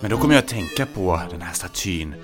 Men 0.00 0.10
då 0.10 0.16
kommer 0.16 0.34
jag 0.34 0.42
att 0.42 0.48
tänka 0.48 0.86
på 0.86 1.20
den 1.30 1.42
här 1.42 1.52
statyn 1.52 2.14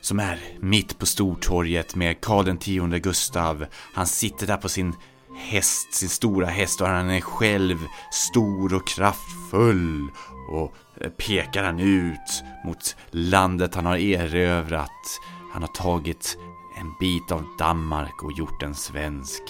som 0.00 0.20
är 0.20 0.38
mitt 0.60 0.98
på 0.98 1.06
Stortorget 1.06 1.94
med 1.94 2.20
Karl 2.20 2.48
X 2.48 3.02
Gustav. 3.02 3.66
Han 3.94 4.06
sitter 4.06 4.46
där 4.46 4.56
på 4.56 4.68
sin 4.68 4.94
häst, 5.36 5.94
sin 5.94 6.08
stora 6.08 6.46
häst 6.46 6.80
och 6.80 6.88
han 6.88 7.10
är 7.10 7.20
själv 7.20 7.78
stor 8.12 8.74
och 8.74 8.88
kraftfull 8.88 10.08
och 10.50 10.74
pekar 11.16 11.64
han 11.64 11.80
ut 11.80 12.42
mot 12.64 12.96
landet 13.10 13.74
han 13.74 13.86
har 13.86 13.96
erövrat. 13.96 15.20
Han 15.52 15.62
har 15.62 15.68
tagit 15.68 16.38
en 16.80 16.94
bit 17.00 17.32
av 17.32 17.44
Danmark 17.58 18.22
och 18.22 18.32
gjort 18.32 18.60
den 18.60 18.74
svensk. 18.74 19.42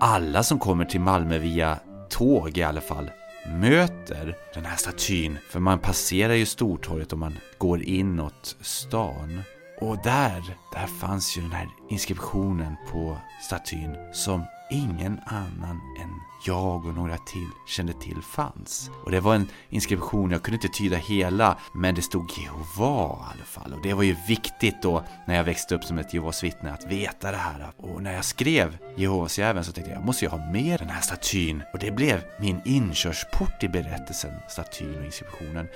Alla 0.00 0.42
som 0.42 0.58
kommer 0.58 0.84
till 0.84 1.00
Malmö 1.00 1.38
via 1.38 1.78
tåg 2.10 2.58
i 2.58 2.62
alla 2.62 2.80
fall 2.80 3.10
möter 3.48 4.36
den 4.54 4.64
här 4.64 4.76
statyn. 4.76 5.38
För 5.50 5.60
man 5.60 5.78
passerar 5.78 6.34
ju 6.34 6.46
Stortorget 6.46 7.12
om 7.12 7.20
man 7.20 7.38
går 7.58 7.82
inåt 7.82 8.56
stan. 8.60 9.42
Och 9.80 9.96
där, 10.04 10.42
där 10.72 10.86
fanns 10.86 11.38
ju 11.38 11.42
den 11.42 11.52
här 11.52 11.68
inskriptionen 11.90 12.76
på 12.90 13.18
statyn 13.42 13.96
som 14.12 14.44
ingen 14.70 15.20
annan 15.26 15.80
än 16.00 16.20
jag 16.46 16.86
och 16.86 16.94
några 16.94 17.18
till 17.18 17.48
kände 17.66 17.92
till 17.92 18.22
fanns. 18.22 18.90
Och 19.04 19.10
det 19.10 19.20
var 19.20 19.34
en 19.34 19.48
inskription, 19.68 20.30
jag 20.30 20.42
kunde 20.42 20.54
inte 20.56 20.78
tyda 20.78 20.96
hela, 20.96 21.58
men 21.74 21.94
det 21.94 22.02
stod 22.02 22.30
Jehova 22.38 23.16
i 23.16 23.32
alla 23.34 23.44
fall. 23.44 23.72
Och 23.72 23.82
det 23.82 23.94
var 23.94 24.02
ju 24.02 24.16
viktigt 24.28 24.82
då 24.82 25.04
när 25.26 25.36
jag 25.36 25.44
växte 25.44 25.74
upp 25.74 25.84
som 25.84 25.98
ett 25.98 26.14
Jehovas 26.14 26.44
vittne 26.44 26.72
att 26.72 26.92
veta 26.92 27.30
det 27.30 27.36
här. 27.36 27.72
Och 27.76 28.02
när 28.02 28.14
jag 28.14 28.24
skrev 28.24 28.78
Jehovas 28.96 29.38
jäveln 29.38 29.64
så 29.64 29.72
tänkte 29.72 29.90
jag, 29.90 29.98
jag 29.98 30.06
måste 30.06 30.24
ju 30.24 30.30
ha 30.30 30.52
med 30.52 30.80
den 30.80 30.88
här 30.88 31.00
statyn. 31.00 31.62
Och 31.72 31.78
det 31.78 31.90
blev 31.90 32.24
min 32.40 32.60
inkörsport 32.64 33.62
i 33.62 33.68
berättelsen, 33.68 34.32
statyn 34.48 34.98
och 34.98 35.04
inskriptionen. 35.04 35.68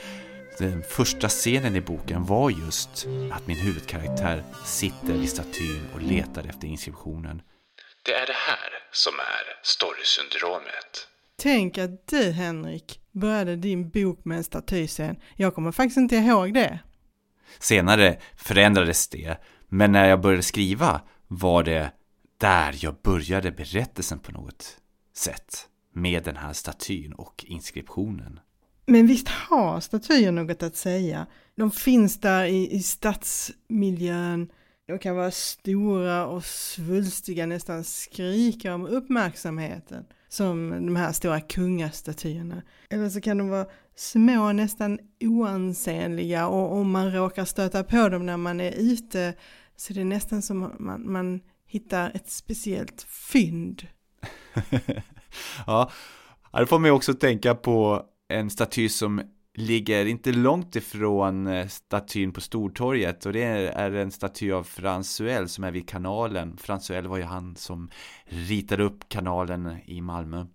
Den 0.59 0.83
första 0.83 1.29
scenen 1.29 1.77
i 1.77 1.81
boken 1.81 2.25
var 2.25 2.51
just 2.51 3.07
att 3.33 3.47
min 3.47 3.57
huvudkaraktär 3.57 4.43
sitter 4.65 5.13
vid 5.13 5.31
statyn 5.31 5.83
och 5.95 6.03
letar 6.03 6.45
efter 6.45 6.69
inskriptionen. 6.69 7.43
Det 8.11 8.15
är 8.17 8.27
det 8.27 8.33
här 8.33 8.71
som 8.93 9.13
är 9.15 9.45
storysyndromet. 9.63 11.09
Tänk 11.37 11.79
att 11.79 12.07
du 12.07 12.31
Henrik 12.31 13.01
började 13.13 13.57
din 13.57 13.91
bok 13.91 14.25
med 14.25 14.39
en 14.39 14.45
statyscen. 14.45 15.17
Jag 15.37 15.55
kommer 15.55 15.73
faktiskt 15.73 15.97
inte 15.97 16.17
ihåg 16.17 16.55
det. 16.55 16.79
Senare 17.59 18.19
förändrades 18.37 19.09
det, 19.09 19.37
men 19.69 19.93
när 19.93 20.09
jag 20.09 20.21
började 20.21 20.43
skriva 20.43 21.01
var 21.29 21.63
det 21.63 21.93
där 22.39 22.77
jag 22.81 22.95
började 23.03 23.51
berättelsen 23.51 24.19
på 24.19 24.33
något 24.33 24.77
sätt. 25.15 25.69
Med 25.95 26.25
den 26.25 26.37
här 26.37 26.53
statyn 26.53 27.13
och 27.13 27.45
inskriptionen. 27.49 28.41
Men 28.87 29.07
visst 29.07 29.29
har 29.29 29.81
statyer 29.81 30.33
något 30.33 30.63
att 30.63 30.77
säga? 30.77 31.27
De 31.57 31.71
finns 31.71 32.21
där 32.21 32.45
i, 32.45 32.73
i 32.73 32.83
stadsmiljön. 32.83 34.51
De 34.91 34.99
kan 34.99 35.17
vara 35.17 35.31
stora 35.31 36.27
och 36.27 36.45
svulstiga, 36.45 37.47
nästan 37.47 37.85
skrika 37.85 38.75
om 38.75 38.87
uppmärksamheten. 38.87 40.05
Som 40.29 40.71
de 40.71 40.97
här 40.97 41.13
stora 41.13 41.41
kungastatyerna. 41.41 42.63
Eller 42.91 43.09
så 43.09 43.21
kan 43.21 43.39
de 43.39 43.49
vara 43.49 43.67
små, 43.95 44.53
nästan 44.53 44.99
oansenliga 45.21 46.47
och 46.47 46.73
om 46.73 46.91
man 46.91 47.13
råkar 47.13 47.45
stöta 47.45 47.85
på 47.85 48.09
dem 48.09 48.27
när 48.27 48.37
man 48.37 48.61
är 48.61 48.73
ute 48.73 49.35
så 49.77 49.93
är 49.93 49.95
det 49.95 50.05
nästan 50.05 50.43
som 50.43 50.73
man, 50.79 51.13
man 51.13 51.41
hittar 51.67 52.11
ett 52.15 52.31
speciellt 52.31 53.03
fynd. 53.03 53.87
ja, 55.67 55.91
det 56.53 56.67
får 56.67 56.79
mig 56.79 56.91
också 56.91 57.15
tänka 57.15 57.55
på 57.55 58.03
en 58.29 58.51
staty 58.51 58.89
som 58.89 59.23
ligger 59.55 60.07
inte 60.07 60.33
långt 60.33 60.77
ifrån 60.77 61.47
eh, 61.47 61.67
statyn 61.67 62.33
på 62.33 62.41
Stortorget 62.41 63.27
och 63.27 63.33
det 63.33 63.43
är 63.43 63.91
en 63.91 64.11
staty 64.11 64.53
av 64.53 64.65
Fransuel 64.65 65.49
som 65.49 65.65
är 65.65 65.71
vid 65.71 65.89
kanalen. 65.89 66.57
Fransuel 66.57 67.07
var 67.07 67.17
ju 67.17 67.23
han 67.23 67.57
som 67.57 67.91
ritade 68.25 68.83
upp 68.83 69.09
kanalen 69.09 69.79
i 69.85 70.01
Malmö. 70.01 70.47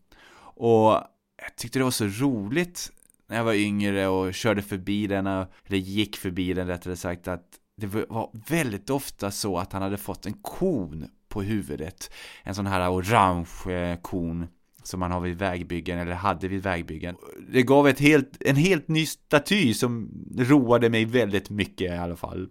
Och 0.58 0.92
jag 1.38 1.56
tyckte 1.58 1.80
det 1.80 1.84
var 1.84 1.92
så 1.92 2.08
roligt 2.08 2.92
när 3.28 3.38
jag 3.38 3.44
var 3.44 3.53
yngre 3.53 4.08
och 4.08 4.34
körde 4.34 4.62
förbi 4.62 5.08
den, 5.08 5.28
eller 5.28 5.47
gick 5.78 6.16
förbi 6.16 6.53
den 6.53 6.68
rättare 6.68 6.96
sagt, 6.96 7.28
att 7.28 7.59
det 7.78 7.88
var 7.88 8.30
väldigt 8.50 8.90
ofta 8.90 9.31
så 9.31 9.58
att 9.58 9.74
han 9.74 9.81
hade 9.81 9.97
fått 9.97 10.25
en 10.25 10.34
kon 10.34 11.08
på 11.28 11.41
huvudet. 11.41 12.14
En 12.44 12.56
sån 12.56 12.68
här 12.68 12.91
orange 12.91 13.72
eh, 13.72 13.97
kon 14.02 14.47
som 14.88 15.00
man 15.00 15.12
har 15.12 15.19
vid 15.19 15.38
vägbyggen 15.38 16.00
eller 16.00 16.13
hade 16.13 16.47
vid 16.47 16.63
vägbyggen. 16.63 17.16
Det 17.50 17.63
gav 17.63 17.88
ett 17.88 18.00
helt, 18.00 18.38
en 18.40 18.56
helt 18.56 18.88
ny 18.88 19.06
staty 19.06 19.73
som 19.73 20.09
roade 20.38 20.90
mig 20.90 21.06
väldigt 21.06 21.50
mycket 21.50 21.94
i 21.94 21.97
alla 21.97 22.16
fall. 22.16 22.50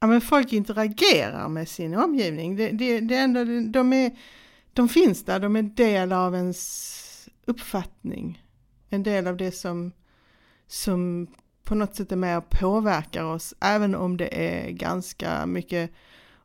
Ja 0.00 0.06
men 0.06 0.20
folk 0.20 0.52
interagerar 0.52 1.48
med 1.48 1.68
sin 1.68 1.94
omgivning. 1.94 2.56
Det, 2.56 2.70
det, 2.70 3.00
det 3.00 3.16
ändå, 3.16 3.44
de, 3.70 3.92
är, 3.92 4.18
de 4.72 4.88
finns 4.88 5.24
där, 5.24 5.40
de 5.40 5.56
är 5.56 5.62
del 5.62 6.12
av 6.12 6.34
ens 6.34 7.28
uppfattning. 7.44 8.44
En 8.88 9.02
del 9.02 9.26
av 9.26 9.36
det 9.36 9.52
som, 9.52 9.92
som 10.66 11.26
på 11.64 11.74
något 11.74 11.96
sätt 11.96 12.12
är 12.12 12.16
med 12.16 12.38
och 12.38 12.50
påverkar 12.50 13.24
oss, 13.24 13.54
även 13.60 13.94
om 13.94 14.16
det 14.16 14.48
är 14.48 14.70
ganska 14.70 15.46
mycket 15.46 15.90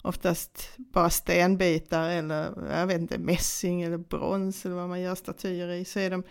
oftast 0.06 0.70
bara 0.78 1.10
stenbitar 1.10 2.10
eller 2.10 2.70
jag 2.72 2.88
vet 2.88 3.02
inte, 3.02 3.18
mässing 3.18 3.82
eller 3.82 3.98
brons 3.98 4.66
eller 4.66 4.76
vad 4.76 4.90
man 4.90 5.02
gör 5.02 5.16
statyer 5.16 5.70
i, 5.70 5.86
så 5.86 6.00
är 6.00 6.10
de, 6.10 6.24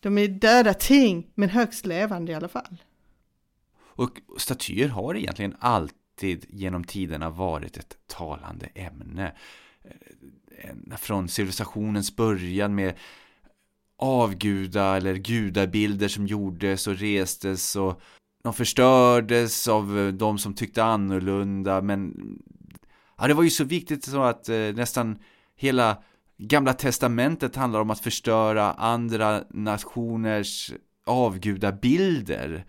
de 0.00 0.18
är 0.18 0.28
döda 0.28 0.74
ting, 0.74 1.30
men 1.34 1.48
högst 1.48 1.86
levande 1.86 2.32
i 2.32 2.34
alla 2.34 2.48
fall. 2.48 2.82
Och 3.94 4.20
statyer 4.38 4.88
har 4.88 5.16
egentligen 5.16 5.56
alltid 5.58 6.46
genom 6.48 6.84
tiderna 6.84 7.30
varit 7.30 7.76
ett 7.76 7.96
talande 8.06 8.66
ämne. 8.74 9.32
Eh, 9.84 10.96
från 10.96 11.28
civilisationens 11.28 12.16
början 12.16 12.74
med 12.74 12.94
avguda 13.98 14.96
eller 14.96 15.14
gudabilder 15.14 16.08
som 16.08 16.26
gjordes 16.26 16.86
och 16.86 16.96
restes 16.96 17.76
och 17.76 18.00
de 18.42 18.54
förstördes 18.54 19.68
av 19.68 20.14
de 20.14 20.38
som 20.38 20.54
tyckte 20.54 20.84
annorlunda 20.84 21.82
men 21.82 22.14
Ja, 23.22 23.28
det 23.28 23.34
var 23.34 23.42
ju 23.42 23.50
så 23.50 23.64
viktigt 23.64 24.04
så 24.04 24.22
att 24.22 24.48
eh, 24.48 24.56
nästan 24.56 25.18
hela 25.56 26.02
Gamla 26.38 26.72
Testamentet 26.72 27.56
handlar 27.56 27.80
om 27.80 27.90
att 27.90 28.00
förstöra 28.00 28.72
andra 28.72 29.44
nationers 29.50 30.72
avgudabilder. 31.06 32.64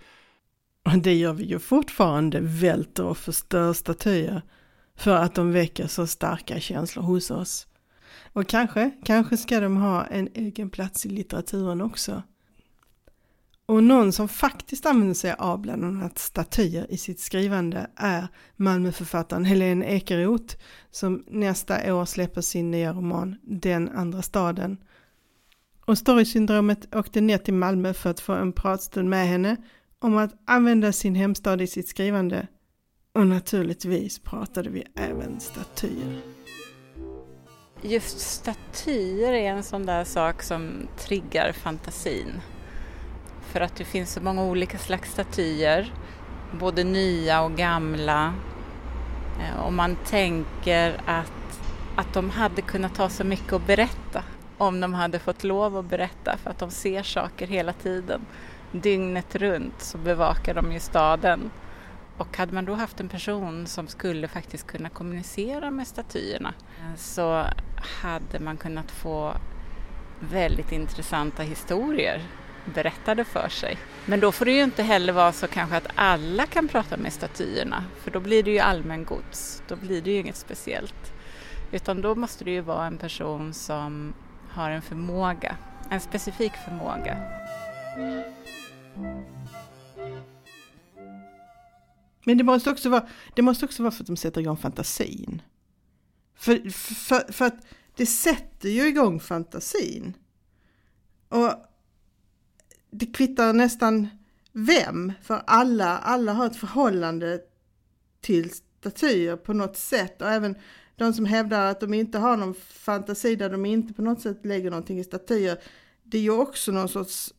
Det 1.04 1.14
gör 1.14 1.34
vi 1.34 1.44
ju 1.44 1.60
fortfarande, 1.60 2.40
välter 2.42 3.06
och 3.06 3.18
förstör 3.18 3.74
statyer. 3.74 4.42
För 4.96 5.16
att 5.16 5.36
de 5.36 5.52
väcker 5.52 5.88
så 5.88 6.08
starka 6.08 6.60
känslor 6.60 7.04
hos 7.04 7.32
oss. 7.32 7.68
Och 8.34 8.48
kanske, 8.48 8.92
kanske 9.06 9.38
ska 9.38 9.60
de 9.60 9.78
ha 9.78 10.06
en 10.06 10.30
egen 10.34 10.70
plats 10.70 11.06
i 11.06 11.10
litteraturen 11.10 11.82
också. 11.82 12.24
Och 13.66 13.84
någon 13.84 14.12
som 14.12 14.28
faktiskt 14.28 14.86
använder 14.86 15.16
sig 15.16 15.34
av 15.38 15.62
bland 15.62 15.86
annat 15.86 16.20
statyer 16.20 16.92
i 16.92 16.98
sitt 16.98 17.20
skrivande 17.20 17.88
är 17.96 18.28
Malmöförfattaren 18.56 19.46
Helene 19.46 19.86
Ekeroth 19.86 20.56
som 20.92 21.24
nästa 21.28 21.96
år 21.96 22.06
släpper 22.06 22.42
sin 22.42 22.72
nya 22.72 22.94
roman 22.94 23.36
Den 23.44 23.90
andra 23.90 24.22
staden. 24.22 24.78
Och 25.86 25.98
Storysyndromet 25.98 26.96
åkte 26.96 27.22
ner 27.22 27.38
till 27.38 27.54
Malmö 27.54 27.94
för 27.94 28.10
att 28.10 28.20
få 28.20 28.34
en 28.34 28.54
pratstund 28.54 29.10
med 29.10 29.28
henne 29.28 29.58
om 30.00 30.18
att 30.18 30.34
använda 30.46 30.92
sin 30.92 31.16
hemstad 31.16 31.62
i 31.62 31.68
sitt 31.68 31.88
skrivande. 31.88 32.48
Och 33.14 33.28
naturligtvis 33.28 34.20
pratade 34.20 34.70
vi 34.70 34.84
även 34.96 35.40
statyer. 35.40 36.22
Just 37.82 38.20
statyer 38.20 39.34
är 39.34 39.52
en 39.52 39.64
sån 39.64 39.86
där 39.86 40.04
sak 40.04 40.44
som 40.44 40.88
triggar 40.98 41.52
fantasin 41.52 42.32
för 43.54 43.62
att 43.62 43.76
det 43.76 43.84
finns 43.84 44.14
så 44.14 44.22
många 44.22 44.44
olika 44.44 44.78
slags 44.78 45.12
statyer, 45.12 45.94
både 46.52 46.84
nya 46.84 47.42
och 47.42 47.52
gamla. 47.52 48.34
Eh, 49.40 49.66
och 49.66 49.74
man 49.74 49.96
tänker 49.96 51.02
att, 51.06 51.60
att 51.96 52.14
de 52.14 52.30
hade 52.30 52.62
kunnat 52.62 52.98
ha 52.98 53.10
så 53.10 53.24
mycket 53.24 53.54
att 53.54 53.68
berätta 53.68 54.24
om 54.58 54.80
de 54.80 54.94
hade 54.94 55.20
fått 55.20 55.44
lov 55.44 55.78
att 55.78 55.86
berätta 55.86 56.38
för 56.38 56.50
att 56.50 56.60
de 56.60 56.72
ser 56.72 57.04
saker 57.04 57.48
hela 57.48 57.74
tiden. 57.74 58.26
Dygnet 58.72 59.36
runt 59.36 59.82
så 59.82 59.98
bevakar 59.98 60.54
de 60.54 60.72
ju 60.72 60.80
staden. 60.80 61.52
Och 62.18 62.38
hade 62.38 62.54
man 62.54 62.66
då 62.66 62.74
haft 62.74 63.00
en 63.00 63.10
person 63.10 63.68
som 63.68 63.88
skulle 63.88 64.28
faktiskt 64.28 64.68
kunna 64.68 64.90
kommunicera 64.90 65.72
med 65.72 65.88
statyerna 65.88 66.54
så 66.98 67.46
hade 68.02 68.40
man 68.40 68.58
kunnat 68.58 68.92
få 68.92 69.34
väldigt 70.20 70.72
intressanta 70.72 71.44
historier 71.44 72.22
berättade 72.66 73.24
för 73.26 73.50
sig. 73.50 73.78
Men 74.06 74.20
då 74.20 74.32
får 74.32 74.46
det 74.46 74.52
ju 74.52 74.64
inte 74.64 74.84
heller 74.84 75.14
vara 75.14 75.32
så 75.32 75.48
kanske 75.48 75.78
att 75.78 75.88
alla 75.96 76.46
kan 76.46 76.68
prata 76.68 76.98
med 76.98 77.14
statyerna 77.14 77.86
för 78.04 78.12
då 78.12 78.20
blir 78.20 78.44
det 78.44 78.52
ju 78.52 78.60
allmängods, 78.60 79.64
då 79.68 79.76
blir 79.76 80.02
det 80.02 80.12
ju 80.12 80.20
inget 80.20 80.36
speciellt. 80.36 81.14
Utan 81.72 82.02
då 82.02 82.16
måste 82.16 82.44
det 82.44 82.52
ju 82.52 82.62
vara 82.62 82.86
en 82.86 82.98
person 82.98 83.54
som 83.54 84.14
har 84.50 84.70
en 84.70 84.82
förmåga, 84.82 85.58
en 85.90 86.02
specifik 86.02 86.54
förmåga. 86.66 87.18
Men 92.26 92.38
det 92.38 92.44
måste 92.44 92.70
också 92.70 92.90
vara, 92.90 93.08
det 93.36 93.42
måste 93.42 93.66
också 93.66 93.84
vara 93.84 93.92
för 93.92 94.04
att 94.04 94.08
de 94.08 94.18
sätter 94.18 94.42
igång 94.42 94.58
fantasin. 94.58 95.42
För, 96.36 96.70
för, 96.70 97.32
för 97.34 97.46
att 97.46 97.66
det 97.96 98.06
sätter 98.06 98.70
ju 98.70 98.88
igång 98.88 99.20
fantasin. 99.20 100.14
Och 101.30 101.54
det 102.94 103.06
kvittar 103.06 103.54
nästan 103.54 104.08
vem, 104.52 105.14
för 105.22 105.44
alla, 105.48 105.98
alla 105.98 106.34
har 106.34 106.46
ett 106.46 106.56
förhållande 106.56 107.40
till 108.22 108.52
statyer 108.80 109.36
på 109.36 109.54
något 109.54 109.78
sätt 109.78 110.22
och 110.22 110.30
även 110.30 110.56
de 110.96 111.14
som 111.14 111.26
hävdar 111.26 111.66
att 111.66 111.80
de 111.80 111.94
inte 111.94 112.18
har 112.18 112.38
någon 112.38 112.54
fantasi 112.54 113.36
där 113.36 113.50
de 113.50 113.66
inte 113.66 113.94
på 113.94 114.02
något 114.02 114.22
sätt 114.22 114.46
lägger 114.46 114.70
någonting 114.70 115.00
i 115.00 115.04
statyer. 115.04 115.58
Det 116.04 116.18
är 116.18 116.22
ju 116.22 116.32
också 116.32 116.72
någon 116.72 116.90
sorts 116.90 117.34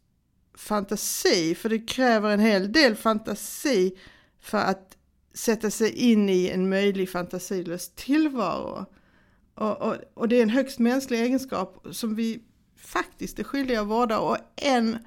fantasi, 0.55 1.55
för 1.55 1.69
det 1.69 1.79
kräver 1.79 2.31
en 2.31 2.41
hel 2.41 2.73
del 2.73 2.95
fantasi 2.95 3.99
för 4.41 4.59
att 4.59 4.97
sätta 5.35 5.71
sig 5.71 5.91
in 5.91 6.29
i 6.29 6.49
en 6.49 6.69
möjlig 6.69 7.11
fantasilös 7.11 7.91
tillvaro. 7.95 8.87
Och, 9.55 9.83
och, 9.83 9.97
och 10.15 10.29
det 10.29 10.37
är 10.37 10.43
en 10.43 10.51
högst 10.51 10.79
mänsklig 10.79 11.21
egenskap 11.21 11.87
som 11.91 12.15
vi 12.15 12.43
faktiskt 12.77 13.39
är 13.39 13.45
skyldiga 13.45 13.81
att 13.81 13.87
vårda 13.87 14.19
och 14.19 14.37
en, 14.57 14.99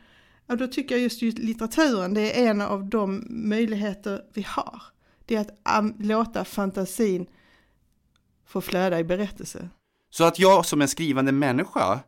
Ja, 0.48 0.56
då 0.56 0.68
tycker 0.68 0.96
jag 0.96 1.02
just 1.02 1.22
litteraturen, 1.22 2.14
det 2.14 2.42
är 2.42 2.50
en 2.50 2.62
av 2.62 2.86
de 2.86 3.28
möjligheter 3.30 4.22
vi 4.34 4.42
har. 4.42 4.82
Det 5.26 5.36
är 5.36 5.46
att 5.64 5.96
låta 6.00 6.46
fantasin 6.46 7.28
få 8.46 8.62
flöda 8.62 9.00
i 9.00 9.04
berättelse. 9.04 9.70
Så 10.10 10.24
att 10.24 10.40
jag 10.40 10.66
som 10.66 10.82
en 10.82 10.88
skrivande 10.88 11.32
människa, 11.32 12.00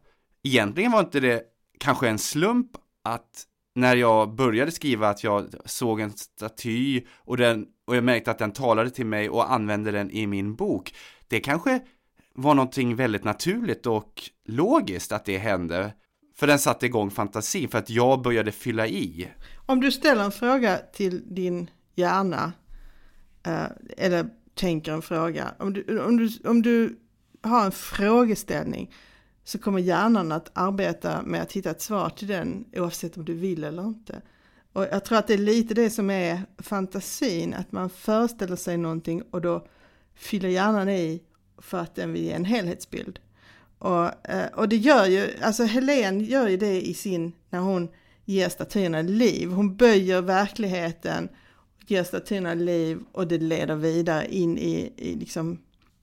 egentligen 0.43 0.91
var 0.91 0.99
inte 0.99 1.19
det 1.19 1.43
kanske 1.79 2.09
en 2.09 2.19
slump 2.19 2.71
att 3.03 3.45
när 3.75 3.95
jag 3.95 4.35
började 4.35 4.71
skriva 4.71 5.09
att 5.09 5.23
jag 5.23 5.55
såg 5.65 5.99
en 5.99 6.11
staty 6.11 7.01
och, 7.15 7.37
den, 7.37 7.65
och 7.85 7.95
jag 7.95 8.03
märkte 8.03 8.31
att 8.31 8.37
den 8.37 8.51
talade 8.51 8.89
till 8.89 9.05
mig 9.05 9.29
och 9.29 9.51
använde 9.51 9.91
den 9.91 10.11
i 10.11 10.27
min 10.27 10.55
bok. 10.55 10.95
Det 11.27 11.39
kanske 11.39 11.79
var 12.33 12.55
någonting 12.55 12.95
väldigt 12.95 13.23
naturligt 13.23 13.85
och 13.85 14.29
logiskt 14.45 15.11
att 15.11 15.25
det 15.25 15.37
hände. 15.37 15.93
För 16.39 16.47
den 16.47 16.59
satte 16.59 16.85
igång 16.85 17.11
fantasin, 17.11 17.69
för 17.69 17.77
att 17.77 17.89
jag 17.89 18.21
började 18.21 18.51
fylla 18.51 18.87
i. 18.87 19.27
Om 19.65 19.81
du 19.81 19.91
ställer 19.91 20.23
en 20.23 20.31
fråga 20.31 20.77
till 20.93 21.35
din 21.35 21.69
hjärna, 21.95 22.53
eh, 23.43 23.65
eller 23.97 24.29
tänker 24.55 24.91
en 24.91 25.01
fråga, 25.01 25.53
om 25.59 25.73
du, 25.73 26.01
om 26.01 26.17
du, 26.17 26.49
om 26.49 26.61
du 26.61 26.99
har 27.41 27.65
en 27.65 27.71
frågeställning 27.71 28.93
så 29.43 29.59
kommer 29.59 29.79
hjärnan 29.79 30.31
att 30.31 30.51
arbeta 30.53 31.21
med 31.21 31.41
att 31.41 31.51
hitta 31.51 31.69
ett 31.69 31.81
svar 31.81 32.09
till 32.09 32.27
den 32.27 32.65
oavsett 32.73 33.17
om 33.17 33.25
du 33.25 33.33
vill 33.33 33.63
eller 33.63 33.83
inte. 33.83 34.21
Och 34.73 34.83
jag 34.83 35.05
tror 35.05 35.17
att 35.17 35.27
det 35.27 35.33
är 35.33 35.37
lite 35.37 35.73
det 35.73 35.89
som 35.89 36.09
är 36.09 36.41
fantasin, 36.57 37.53
att 37.53 37.71
man 37.71 37.89
föreställer 37.89 38.55
sig 38.55 38.77
någonting 38.77 39.21
och 39.31 39.41
då 39.41 39.67
fyller 40.15 40.49
hjärnan 40.49 40.89
i 40.89 41.23
för 41.57 41.77
att 41.77 41.95
den 41.95 42.13
vill 42.13 42.23
ge 42.23 42.31
en 42.31 42.45
helhetsbild. 42.45 43.19
Och, 43.79 44.29
eh, 44.29 44.47
och 44.53 44.69
det 44.69 44.75
gör 44.75 45.05
ju, 45.05 45.29
alltså 45.41 45.63
Helen 45.63 46.19
gör 46.19 46.47
ju 46.47 46.57
det 46.57 46.87
i 46.87 46.93
sin, 46.93 47.31
när 47.49 47.59
hon 47.59 47.89
ger 48.25 48.49
statyerna 48.49 49.01
liv. 49.01 49.49
Hon 49.49 49.75
böjer 49.75 50.21
verkligheten, 50.21 51.29
ger 51.87 52.03
statyerna 52.03 52.53
liv 52.53 52.99
och 53.11 53.27
det 53.27 53.37
leder 53.37 53.75
vidare 53.75 54.35
in 54.35 54.57
i, 54.57 54.93
i, 54.97 55.15
liksom, 55.15 55.57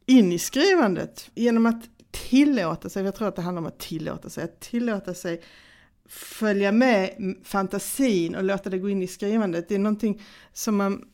in 0.07 0.33
i 0.33 0.39
skrivandet. 0.39 1.31
Genom 1.35 1.67
att 1.67 1.83
tillåta 2.11 2.89
sig, 2.89 3.05
jag 3.05 3.15
tror 3.15 3.29
att 3.29 3.37
det 3.37 3.43
handlar 3.43 3.63
om 3.63 3.67
att 3.67 3.79
tillåta 3.79 4.31
sig, 4.31 4.45
att 4.45 4.61
tillåta 4.61 5.15
sig 5.15 5.43
följa 6.09 6.73
med 6.73 7.11
fantasin 7.45 8.35
och 8.35 8.45
låta 8.45 8.71
det 8.71 8.79
gå 8.79 8.91
in 8.91 9.03
i 9.03 9.07
skrivandet. 9.07 9.69
Det 9.69 9.75
är 9.75 9.79
någonting 9.79 10.23
som 10.53 10.77
man 10.77 11.05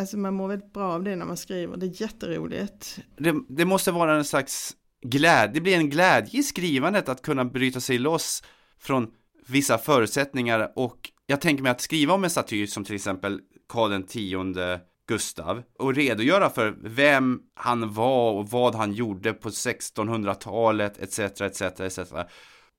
Alltså 0.00 0.16
man 0.16 0.34
mår 0.34 0.48
väldigt 0.48 0.72
bra 0.72 0.92
av 0.92 1.02
det 1.02 1.16
när 1.16 1.26
man 1.26 1.36
skriver, 1.36 1.76
det 1.76 1.86
är 1.86 2.02
jätteroligt. 2.02 2.98
Det, 3.16 3.34
det 3.48 3.64
måste 3.64 3.92
vara 3.92 4.16
en 4.16 4.24
slags 4.24 4.76
glädje, 5.02 5.54
det 5.54 5.60
blir 5.60 5.76
en 5.76 5.90
glädje 5.90 6.40
i 6.40 6.42
skrivandet 6.42 7.08
att 7.08 7.22
kunna 7.22 7.44
bryta 7.44 7.80
sig 7.80 7.98
loss 7.98 8.42
från 8.80 9.08
vissa 9.46 9.78
förutsättningar 9.78 10.72
och 10.76 11.10
jag 11.26 11.40
tänker 11.40 11.62
mig 11.62 11.72
att 11.72 11.80
skriva 11.80 12.14
om 12.14 12.24
en 12.24 12.30
staty 12.30 12.66
som 12.66 12.84
till 12.84 12.94
exempel 12.94 13.40
Karl 13.68 13.92
X 13.92 14.82
Gustav 15.08 15.62
och 15.78 15.94
redogöra 15.94 16.50
för 16.50 16.76
vem 16.80 17.40
han 17.54 17.94
var 17.94 18.32
och 18.32 18.50
vad 18.50 18.74
han 18.74 18.92
gjorde 18.92 19.32
på 19.32 19.48
1600-talet 19.48 20.98
etc. 20.98 21.18
etc. 21.18 21.62
etc. 21.62 21.98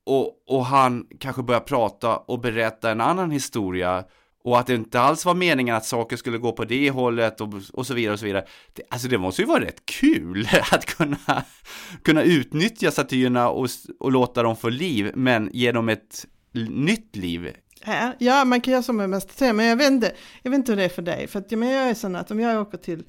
Och, 0.05 0.43
och 0.47 0.65
han 0.65 1.07
kanske 1.19 1.43
börjar 1.43 1.61
prata 1.61 2.17
och 2.17 2.39
berätta 2.39 2.91
en 2.91 3.01
annan 3.01 3.31
historia 3.31 4.03
och 4.49 4.59
att 4.59 4.67
det 4.67 4.75
inte 4.75 4.99
alls 4.99 5.25
var 5.25 5.33
meningen 5.33 5.75
att 5.75 5.85
saker 5.85 6.17
skulle 6.17 6.37
gå 6.37 6.51
på 6.51 6.65
det 6.65 6.89
hållet 6.89 7.41
och, 7.41 7.53
och 7.73 7.87
så 7.87 7.93
vidare 7.93 8.13
och 8.13 8.19
så 8.19 8.25
vidare. 8.25 8.45
Det, 8.73 8.83
alltså 8.89 9.07
det 9.07 9.17
måste 9.17 9.41
ju 9.41 9.47
vara 9.47 9.61
rätt 9.61 9.85
kul 9.85 10.47
att 10.71 10.85
kunna, 10.85 11.43
kunna 12.03 12.23
utnyttja 12.23 12.91
statyerna 12.91 13.49
och, 13.49 13.67
och 13.99 14.11
låta 14.11 14.43
dem 14.43 14.55
få 14.55 14.69
liv, 14.69 15.11
men 15.15 15.49
ge 15.53 15.71
dem 15.71 15.89
ett 15.89 16.25
nytt 16.69 17.15
liv. 17.15 17.55
Ja, 18.17 18.45
man 18.45 18.61
kan 18.61 18.71
göra 18.71 18.83
så 18.83 18.93
med 18.93 19.23
statyer, 19.23 19.53
men 19.53 19.65
jag 19.65 19.75
vet 19.75 19.91
inte, 19.91 20.11
jag 20.43 20.51
vet 20.51 20.57
inte 20.57 20.71
hur 20.71 20.77
det 20.77 20.85
är 20.85 20.89
för 20.89 21.01
dig. 21.01 21.27
För 21.27 21.39
att 21.39 21.51
jag 21.51 21.63
är 21.63 21.93
sån 21.93 22.15
att 22.15 22.31
om 22.31 22.39
jag 22.39 22.61
åker 22.61 22.77
till 22.77 23.03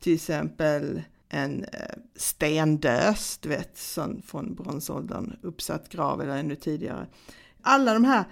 till 0.00 0.14
exempel 0.14 1.02
en 1.28 1.64
eh, 1.64 1.96
stendös, 2.16 3.38
du 3.38 3.48
vet, 3.48 3.78
sån 3.78 4.22
från 4.22 4.54
bronsåldern, 4.54 5.36
uppsatt 5.42 5.88
grav 5.88 6.22
eller 6.22 6.36
ännu 6.36 6.56
tidigare. 6.56 7.06
Alla 7.62 7.94
de 7.94 8.04
här 8.04 8.24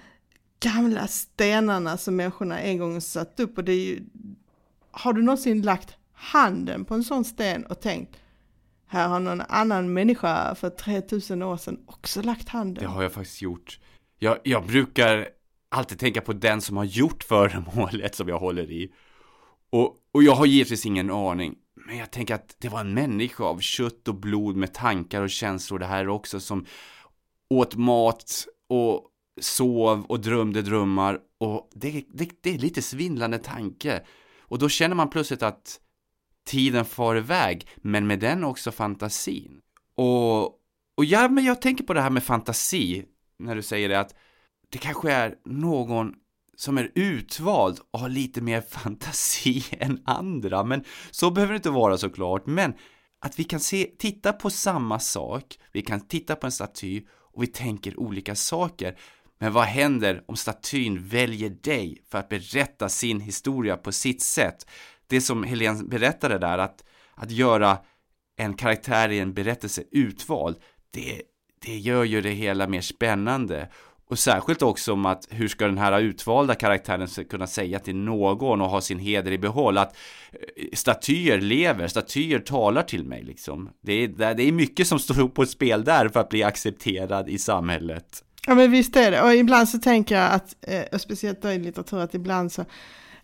gamla 0.60 1.06
stenarna 1.06 1.96
som 1.96 2.16
människorna 2.16 2.60
en 2.60 2.78
gång 2.78 3.00
satt 3.00 3.40
upp 3.40 3.58
och 3.58 3.64
det 3.64 3.72
är 3.72 3.86
ju, 3.86 4.02
har 4.90 5.12
du 5.12 5.22
någonsin 5.22 5.62
lagt 5.62 5.96
handen 6.12 6.84
på 6.84 6.94
en 6.94 7.04
sån 7.04 7.24
sten 7.24 7.66
och 7.66 7.80
tänkt 7.80 8.16
här 8.86 9.08
har 9.08 9.20
någon 9.20 9.40
annan 9.40 9.92
människa 9.92 10.54
för 10.54 10.70
3000 10.70 11.42
år 11.42 11.56
sedan 11.56 11.78
också 11.86 12.22
lagt 12.22 12.48
handen. 12.48 12.84
Det 12.84 12.90
har 12.90 13.02
jag 13.02 13.12
faktiskt 13.12 13.42
gjort. 13.42 13.80
Jag, 14.18 14.38
jag 14.44 14.66
brukar 14.66 15.28
alltid 15.68 15.98
tänka 15.98 16.20
på 16.20 16.32
den 16.32 16.60
som 16.60 16.76
har 16.76 16.84
gjort 16.84 17.24
föremålet 17.24 18.14
som 18.14 18.28
jag 18.28 18.38
håller 18.38 18.70
i. 18.70 18.92
Och, 19.70 19.96
och 20.12 20.22
jag 20.22 20.34
har 20.34 20.46
givetvis 20.46 20.86
ingen 20.86 21.10
aning. 21.10 21.54
Men 21.86 21.96
jag 21.96 22.10
tänker 22.10 22.34
att 22.34 22.56
det 22.58 22.68
var 22.68 22.80
en 22.80 22.94
människa 22.94 23.44
av 23.44 23.60
kött 23.60 24.08
och 24.08 24.14
blod 24.14 24.56
med 24.56 24.74
tankar 24.74 25.22
och 25.22 25.30
känslor 25.30 25.78
det 25.78 25.86
här 25.86 26.08
också 26.08 26.40
som 26.40 26.66
åt 27.50 27.76
mat 27.76 28.46
och 28.68 29.10
sov 29.40 30.04
och 30.04 30.20
drömde 30.20 30.62
drömmar 30.62 31.18
och 31.38 31.70
det, 31.74 32.04
det, 32.14 32.30
det 32.40 32.54
är 32.54 32.58
lite 32.58 32.82
svindlande 32.82 33.38
tanke. 33.38 34.02
Och 34.40 34.58
då 34.58 34.68
känner 34.68 34.94
man 34.94 35.10
plötsligt 35.10 35.42
att 35.42 35.80
tiden 36.46 36.84
far 36.84 37.16
iväg, 37.16 37.68
men 37.76 38.06
med 38.06 38.20
den 38.20 38.44
också 38.44 38.72
fantasin. 38.72 39.60
Och, 39.96 40.44
och 40.96 41.04
ja, 41.04 41.28
men 41.28 41.44
jag 41.44 41.60
tänker 41.62 41.84
på 41.84 41.94
det 41.94 42.00
här 42.00 42.10
med 42.10 42.24
fantasi, 42.24 43.04
när 43.38 43.54
du 43.54 43.62
säger 43.62 43.88
det 43.88 44.00
att 44.00 44.14
det 44.70 44.78
kanske 44.78 45.12
är 45.12 45.34
någon 45.44 46.14
som 46.56 46.78
är 46.78 46.92
utvald 46.94 47.80
och 47.90 48.00
har 48.00 48.08
lite 48.08 48.40
mer 48.40 48.60
fantasi 48.68 49.64
än 49.70 50.02
andra, 50.04 50.64
men 50.64 50.84
så 51.10 51.30
behöver 51.30 51.52
det 51.52 51.56
inte 51.56 51.70
vara 51.70 51.98
såklart, 51.98 52.46
men 52.46 52.74
att 53.20 53.38
vi 53.38 53.44
kan 53.44 53.60
se, 53.60 53.90
titta 53.98 54.32
på 54.32 54.50
samma 54.50 54.98
sak, 54.98 55.58
vi 55.72 55.82
kan 55.82 56.00
titta 56.00 56.36
på 56.36 56.46
en 56.46 56.52
staty 56.52 57.02
och 57.36 57.42
vi 57.42 57.46
tänker 57.46 58.00
olika 58.00 58.34
saker. 58.34 58.98
Men 59.38 59.52
vad 59.52 59.64
händer 59.64 60.22
om 60.26 60.36
statyn 60.36 61.08
väljer 61.08 61.50
dig 61.50 62.02
för 62.10 62.18
att 62.18 62.28
berätta 62.28 62.88
sin 62.88 63.20
historia 63.20 63.76
på 63.76 63.92
sitt 63.92 64.22
sätt? 64.22 64.66
Det 65.06 65.20
som 65.20 65.44
Helene 65.44 65.84
berättade 65.84 66.38
där, 66.38 66.58
att, 66.58 66.84
att 67.14 67.30
göra 67.30 67.78
en 68.36 68.54
karaktär 68.54 69.08
i 69.08 69.18
en 69.18 69.34
berättelse 69.34 69.82
utvald, 69.90 70.56
det, 70.90 71.22
det 71.66 71.78
gör 71.78 72.04
ju 72.04 72.20
det 72.20 72.30
hela 72.30 72.66
mer 72.66 72.80
spännande. 72.80 73.68
Och 74.08 74.18
särskilt 74.18 74.62
också 74.62 74.92
om 74.92 75.06
att 75.06 75.28
hur 75.30 75.48
ska 75.48 75.66
den 75.66 75.78
här 75.78 76.00
utvalda 76.00 76.54
karaktären 76.54 77.08
kunna 77.24 77.46
säga 77.46 77.78
till 77.78 77.96
någon 77.96 78.60
och 78.60 78.70
ha 78.70 78.80
sin 78.80 78.98
heder 78.98 79.32
i 79.32 79.38
behåll 79.38 79.78
att 79.78 79.96
eh, 80.32 80.68
statyer 80.72 81.40
lever, 81.40 81.88
statyer 81.88 82.38
talar 82.38 82.82
till 82.82 83.04
mig 83.04 83.22
liksom. 83.22 83.70
Det 83.82 83.92
är, 83.92 84.34
det 84.34 84.42
är 84.42 84.52
mycket 84.52 84.86
som 84.86 84.98
står 84.98 85.28
på 85.28 85.46
spel 85.46 85.84
där 85.84 86.08
för 86.08 86.20
att 86.20 86.28
bli 86.28 86.42
accepterad 86.42 87.28
i 87.28 87.38
samhället. 87.38 88.22
Ja 88.48 88.54
men 88.54 88.70
visst 88.70 88.96
är 88.96 89.10
det, 89.10 89.22
och 89.22 89.34
ibland 89.34 89.68
så 89.68 89.78
tänker 89.78 90.16
jag 90.16 90.32
att, 90.32 90.56
eh, 90.60 90.82
och 90.92 91.00
speciellt 91.00 91.42
då 91.42 91.52
i 91.52 91.58
litteratur, 91.58 91.98
att 91.98 92.14
ibland 92.14 92.52
så 92.52 92.64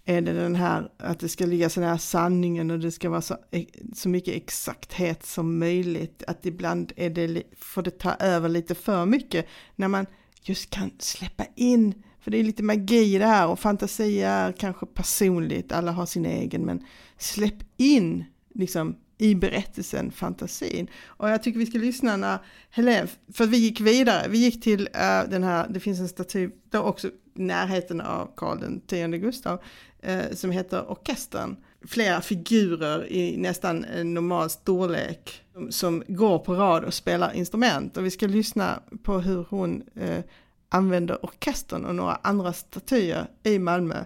är 0.04 0.20
det 0.20 0.32
den 0.32 0.54
här 0.54 0.90
att 0.98 1.20
det 1.20 1.28
ska 1.28 1.46
ligga 1.46 1.70
så 1.70 1.80
nära 1.80 1.98
sanningen 1.98 2.70
och 2.70 2.78
det 2.78 2.90
ska 2.92 3.10
vara 3.10 3.20
så, 3.20 3.36
e-, 3.50 3.66
så 3.94 4.08
mycket 4.08 4.34
exakthet 4.34 5.26
som 5.26 5.58
möjligt. 5.58 6.22
Att 6.26 6.46
ibland 6.46 6.92
är 6.96 7.10
det, 7.10 7.42
får 7.58 7.82
det 7.82 7.98
ta 7.98 8.14
över 8.14 8.48
lite 8.48 8.74
för 8.74 9.06
mycket 9.06 9.46
när 9.76 9.88
man 9.88 10.06
just 10.42 10.70
kan 10.70 10.90
släppa 10.98 11.44
in, 11.54 12.02
för 12.20 12.30
det 12.30 12.38
är 12.38 12.44
lite 12.44 12.62
magi 12.62 13.18
det 13.18 13.26
här 13.26 13.48
och 13.48 13.58
fantasi 13.58 14.22
är 14.22 14.52
kanske 14.52 14.86
personligt, 14.86 15.72
alla 15.72 15.92
har 15.92 16.06
sin 16.06 16.26
egen, 16.26 16.62
men 16.62 16.86
släpp 17.18 17.62
in 17.76 18.24
liksom 18.54 18.96
i 19.22 19.34
berättelsen, 19.34 20.10
fantasin. 20.10 20.88
Och 21.04 21.30
jag 21.30 21.42
tycker 21.42 21.58
vi 21.58 21.66
ska 21.66 21.78
lyssna 21.78 22.16
när 22.16 22.38
Helene, 22.70 23.08
för 23.32 23.46
vi 23.46 23.56
gick 23.56 23.80
vidare, 23.80 24.28
vi 24.28 24.38
gick 24.38 24.62
till 24.62 24.80
uh, 24.80 25.30
den 25.30 25.42
här, 25.42 25.68
det 25.68 25.80
finns 25.80 26.00
en 26.00 26.08
staty, 26.08 26.48
då 26.70 26.78
också 26.78 27.10
närheten 27.34 28.00
av 28.00 28.30
Karl 28.36 28.60
den 28.60 28.82
X 29.14 29.22
Gustav, 29.22 29.62
uh, 30.08 30.34
som 30.34 30.50
heter 30.50 30.90
Orkestern. 30.90 31.56
flera 31.86 32.20
figurer 32.20 33.12
i 33.12 33.36
nästan 33.36 33.84
en 33.84 34.14
normal 34.14 34.50
storlek 34.50 35.42
som 35.70 36.02
går 36.06 36.38
på 36.38 36.54
rad 36.54 36.84
och 36.84 36.94
spelar 36.94 37.32
instrument. 37.32 37.96
Och 37.96 38.04
vi 38.04 38.10
ska 38.10 38.26
lyssna 38.26 38.82
på 39.02 39.18
hur 39.18 39.46
hon 39.48 39.82
uh, 40.00 40.20
använder 40.68 41.24
orkestern 41.24 41.84
och 41.84 41.94
några 41.94 42.18
andra 42.22 42.52
statyer 42.52 43.26
i 43.42 43.58
Malmö 43.58 44.04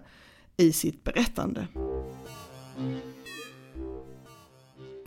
i 0.56 0.72
sitt 0.72 1.04
berättande. 1.04 1.66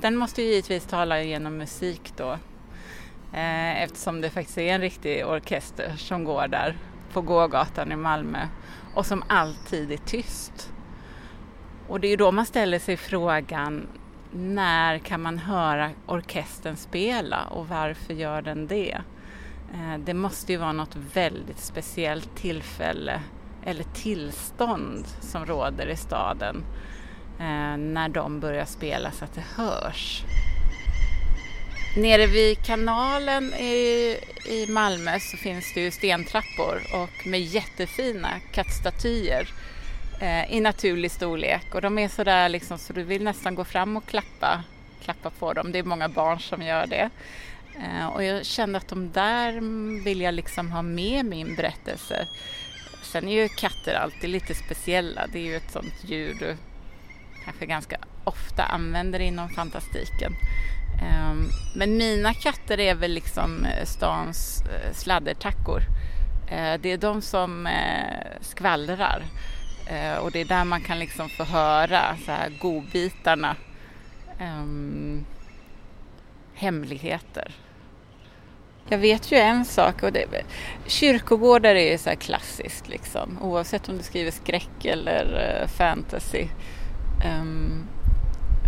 Den 0.01 0.15
måste 0.15 0.41
ju 0.41 0.47
givetvis 0.47 0.85
tala 0.85 1.21
genom 1.23 1.57
musik 1.57 2.13
då. 2.17 2.31
Eh, 3.33 3.83
eftersom 3.83 4.21
det 4.21 4.29
faktiskt 4.29 4.57
är 4.57 4.73
en 4.73 4.81
riktig 4.81 5.27
orkester 5.27 5.93
som 5.97 6.23
går 6.23 6.47
där 6.47 6.77
på 7.13 7.21
gågatan 7.21 7.91
i 7.91 7.95
Malmö 7.95 8.47
och 8.95 9.05
som 9.05 9.23
alltid 9.27 9.91
är 9.91 9.97
tyst. 9.97 10.73
Och 11.87 11.99
det 11.99 12.07
är 12.07 12.09
ju 12.09 12.15
då 12.15 12.31
man 12.31 12.45
ställer 12.45 12.79
sig 12.79 12.97
frågan 12.97 13.87
när 14.31 14.97
kan 14.97 15.21
man 15.21 15.37
höra 15.37 15.89
orkestern 16.05 16.75
spela 16.75 17.43
och 17.43 17.67
varför 17.67 18.13
gör 18.13 18.41
den 18.41 18.67
det? 18.67 18.97
Eh, 19.73 19.99
det 20.05 20.13
måste 20.13 20.51
ju 20.51 20.57
vara 20.57 20.73
något 20.73 20.95
väldigt 21.13 21.59
speciellt 21.59 22.35
tillfälle 22.35 23.21
eller 23.63 23.83
tillstånd 23.83 25.05
som 25.19 25.45
råder 25.45 25.87
i 25.87 25.95
staden 25.95 26.63
Eh, 27.39 27.77
när 27.77 28.09
de 28.09 28.39
börjar 28.39 28.65
spela 28.65 29.11
så 29.11 29.25
att 29.25 29.35
det 29.35 29.43
hörs. 29.55 30.23
Nere 31.97 32.27
vid 32.27 32.65
kanalen 32.65 33.53
i, 33.53 34.17
i 34.45 34.67
Malmö 34.69 35.19
så 35.19 35.37
finns 35.37 35.73
det 35.73 35.81
ju 35.81 35.91
stentrappor 35.91 36.81
och 36.93 37.27
med 37.27 37.41
jättefina 37.41 38.29
kattstatyer 38.51 39.47
eh, 40.21 40.53
i 40.53 40.61
naturlig 40.61 41.11
storlek 41.11 41.75
och 41.75 41.81
de 41.81 41.99
är 41.99 42.07
sådär 42.07 42.49
liksom 42.49 42.77
så 42.77 42.93
du 42.93 43.03
vill 43.03 43.23
nästan 43.23 43.55
gå 43.55 43.63
fram 43.63 43.97
och 43.97 44.05
klappa, 44.05 44.63
klappa 45.03 45.29
på 45.29 45.53
dem. 45.53 45.71
Det 45.71 45.79
är 45.79 45.83
många 45.83 46.09
barn 46.09 46.39
som 46.39 46.61
gör 46.61 46.87
det. 46.87 47.09
Eh, 47.75 48.07
och 48.07 48.23
jag 48.23 48.45
kände 48.45 48.77
att 48.77 48.87
de 48.87 49.11
där 49.11 49.53
vill 50.03 50.21
jag 50.21 50.33
liksom 50.33 50.71
ha 50.71 50.81
med 50.81 51.25
min 51.25 51.55
berättelse. 51.55 52.27
Sen 53.01 53.27
är 53.27 53.41
ju 53.41 53.49
katter 53.49 53.93
alltid 53.93 54.29
lite 54.29 54.55
speciella. 54.55 55.27
Det 55.27 55.39
är 55.39 55.43
ju 55.43 55.55
ett 55.55 55.71
sånt 55.71 56.03
djur 56.03 56.37
du 56.39 56.57
kanske 57.49 57.65
ganska 57.65 57.97
ofta 58.23 58.63
använder 58.63 59.19
inom 59.19 59.49
fantastiken. 59.49 60.33
Ehm, 61.01 61.49
men 61.75 61.97
mina 61.97 62.33
katter 62.33 62.79
är 62.79 62.95
väl 62.95 63.11
liksom 63.11 63.65
eh, 63.65 63.85
stans 63.85 64.61
eh, 64.61 64.93
sladdertackor. 64.93 65.81
Eh, 66.47 66.81
det 66.81 66.91
är 66.91 66.97
de 66.97 67.21
som 67.21 67.69
skvallrar 68.41 69.23
och 70.21 70.31
det 70.31 70.41
är 70.41 70.45
där 70.45 70.63
man 70.63 70.81
kan 70.81 70.99
liksom 70.99 71.29
få 71.29 71.43
höra 71.43 72.17
så 72.25 72.31
här 72.31 72.49
godbitarna, 72.61 73.55
ehm, 74.39 75.25
hemligheter. 76.53 77.51
Jag 78.89 78.97
vet 78.97 79.31
ju 79.31 79.37
en 79.37 79.65
sak 79.65 80.03
och 80.03 80.11
det, 80.11 80.25
kyrkogårdar 80.87 81.75
är 81.75 81.91
ju 81.91 81.97
så 81.97 82.09
här 82.09 82.15
klassiskt 82.15 82.89
liksom 82.89 83.37
oavsett 83.41 83.89
om 83.89 83.97
du 83.97 84.03
skriver 84.03 84.31
skräck 84.31 84.85
eller 84.85 85.67
fantasy. 85.67 86.47
Um, 87.25 87.83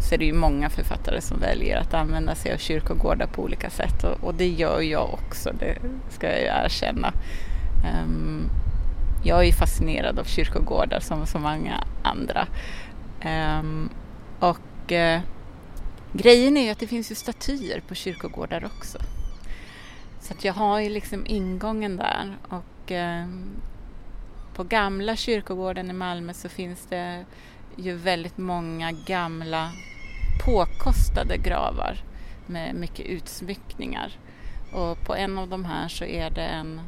så 0.01 0.15
är 0.15 0.20
det 0.20 0.25
ju 0.25 0.34
många 0.34 0.70
författare 0.70 1.22
som 1.22 1.39
väljer 1.39 1.77
att 1.77 1.93
använda 1.93 2.36
sig 2.36 2.53
av 2.53 2.58
kyrkogårdar 2.58 3.27
på 3.27 3.43
olika 3.43 3.70
sätt 3.70 4.03
och, 4.03 4.24
och 4.24 4.36
det 4.36 4.48
gör 4.48 4.81
jag 4.81 5.13
också, 5.13 5.51
det 5.60 5.77
ska 6.10 6.27
jag 6.27 6.39
ju 6.39 6.46
erkänna. 6.46 7.13
Um, 8.03 8.50
jag 9.24 9.39
är 9.39 9.43
ju 9.43 9.53
fascinerad 9.53 10.20
av 10.20 10.24
kyrkogårdar 10.24 11.00
som 11.00 11.25
så 11.25 11.39
många 11.39 11.84
andra. 12.03 12.48
Um, 13.60 13.89
och 14.39 14.91
uh, 14.91 15.20
grejen 16.13 16.58
är 16.58 16.62
ju 16.62 16.70
att 16.70 16.79
det 16.79 16.88
finns 16.88 17.12
ju 17.12 17.15
statyer 17.15 17.81
på 17.88 17.96
kyrkogårdar 17.96 18.65
också. 18.65 18.98
Så 20.20 20.34
att 20.34 20.43
jag 20.43 20.53
har 20.53 20.79
ju 20.79 20.89
liksom 20.89 21.25
ingången 21.25 21.98
där 21.98 22.38
och 22.50 22.91
um, 22.91 23.62
på 24.55 24.63
gamla 24.63 25.15
kyrkogården 25.15 25.89
i 25.89 25.93
Malmö 25.93 26.34
så 26.34 26.50
finns 26.50 26.86
det 26.89 27.25
ju 27.75 27.96
väldigt 27.96 28.38
många 28.38 28.92
gamla 28.92 29.72
påkostade 30.46 31.38
gravar 31.38 32.04
med 32.46 32.75
mycket 32.75 33.06
utsmyckningar. 33.06 34.12
Och 34.74 35.01
på 35.01 35.16
en 35.16 35.38
av 35.38 35.48
de 35.50 35.66
här 35.66 35.88
så 35.88 36.06
är 36.06 36.30
det 36.30 36.46
en, 36.46 36.82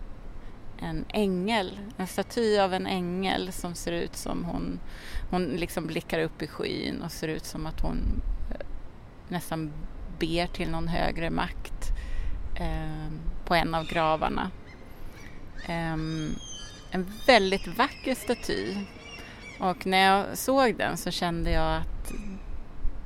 en 0.81 1.05
ängel, 1.09 1.79
en 1.97 2.07
staty 2.07 2.57
av 2.57 2.73
en 2.73 2.87
ängel 2.87 3.51
som 3.51 3.75
ser 3.75 3.91
ut 3.91 4.15
som 4.15 4.43
hon, 4.43 4.79
hon 5.29 5.45
liksom 5.45 5.87
blickar 5.87 6.19
upp 6.19 6.41
i 6.41 6.47
skyn 6.47 7.01
och 7.01 7.11
ser 7.11 7.27
ut 7.27 7.45
som 7.45 7.65
att 7.65 7.81
hon 7.81 8.21
eh, 8.51 8.65
nästan 9.27 9.73
ber 10.19 10.47
till 10.47 10.69
någon 10.69 10.87
högre 10.87 11.29
makt 11.29 11.89
eh, 12.55 13.13
på 13.45 13.55
en 13.55 13.75
av 13.75 13.85
gravarna. 13.87 14.51
Eh, 15.65 15.97
en 16.91 17.11
väldigt 17.27 17.67
vacker 17.67 18.15
staty 18.15 18.75
och 19.63 19.85
när 19.85 20.05
jag 20.05 20.37
såg 20.37 20.77
den 20.77 20.97
så 20.97 21.11
kände 21.11 21.51
jag 21.51 21.75
att 21.75 22.11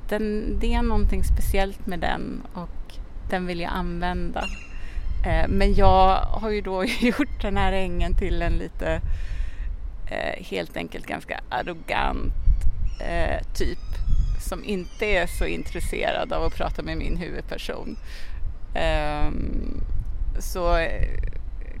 den, 0.08 0.56
det 0.60 0.74
är 0.74 0.82
någonting 0.82 1.24
speciellt 1.24 1.86
med 1.86 2.00
den 2.00 2.42
och 2.54 2.94
den 3.30 3.46
vill 3.46 3.60
jag 3.60 3.72
använda. 3.72 4.44
Eh, 5.26 5.48
men 5.48 5.74
jag 5.74 6.16
har 6.16 6.50
ju 6.50 6.60
då 6.60 6.84
gjort 7.00 7.42
den 7.42 7.56
här 7.56 7.72
ängen 7.72 8.14
till 8.14 8.42
en 8.42 8.52
lite 8.52 9.00
eh, 10.10 10.44
helt 10.44 10.76
enkelt 10.76 11.06
ganska 11.06 11.40
arrogant 11.48 12.34
eh, 13.00 13.46
typ 13.54 13.78
som 14.48 14.64
inte 14.64 15.06
är 15.06 15.26
så 15.26 15.44
intresserad 15.44 16.32
av 16.32 16.44
att 16.44 16.54
prata 16.54 16.82
med 16.82 16.96
min 16.96 17.16
huvudperson. 17.16 17.96
Ehm, 18.74 19.80
så 20.38 20.78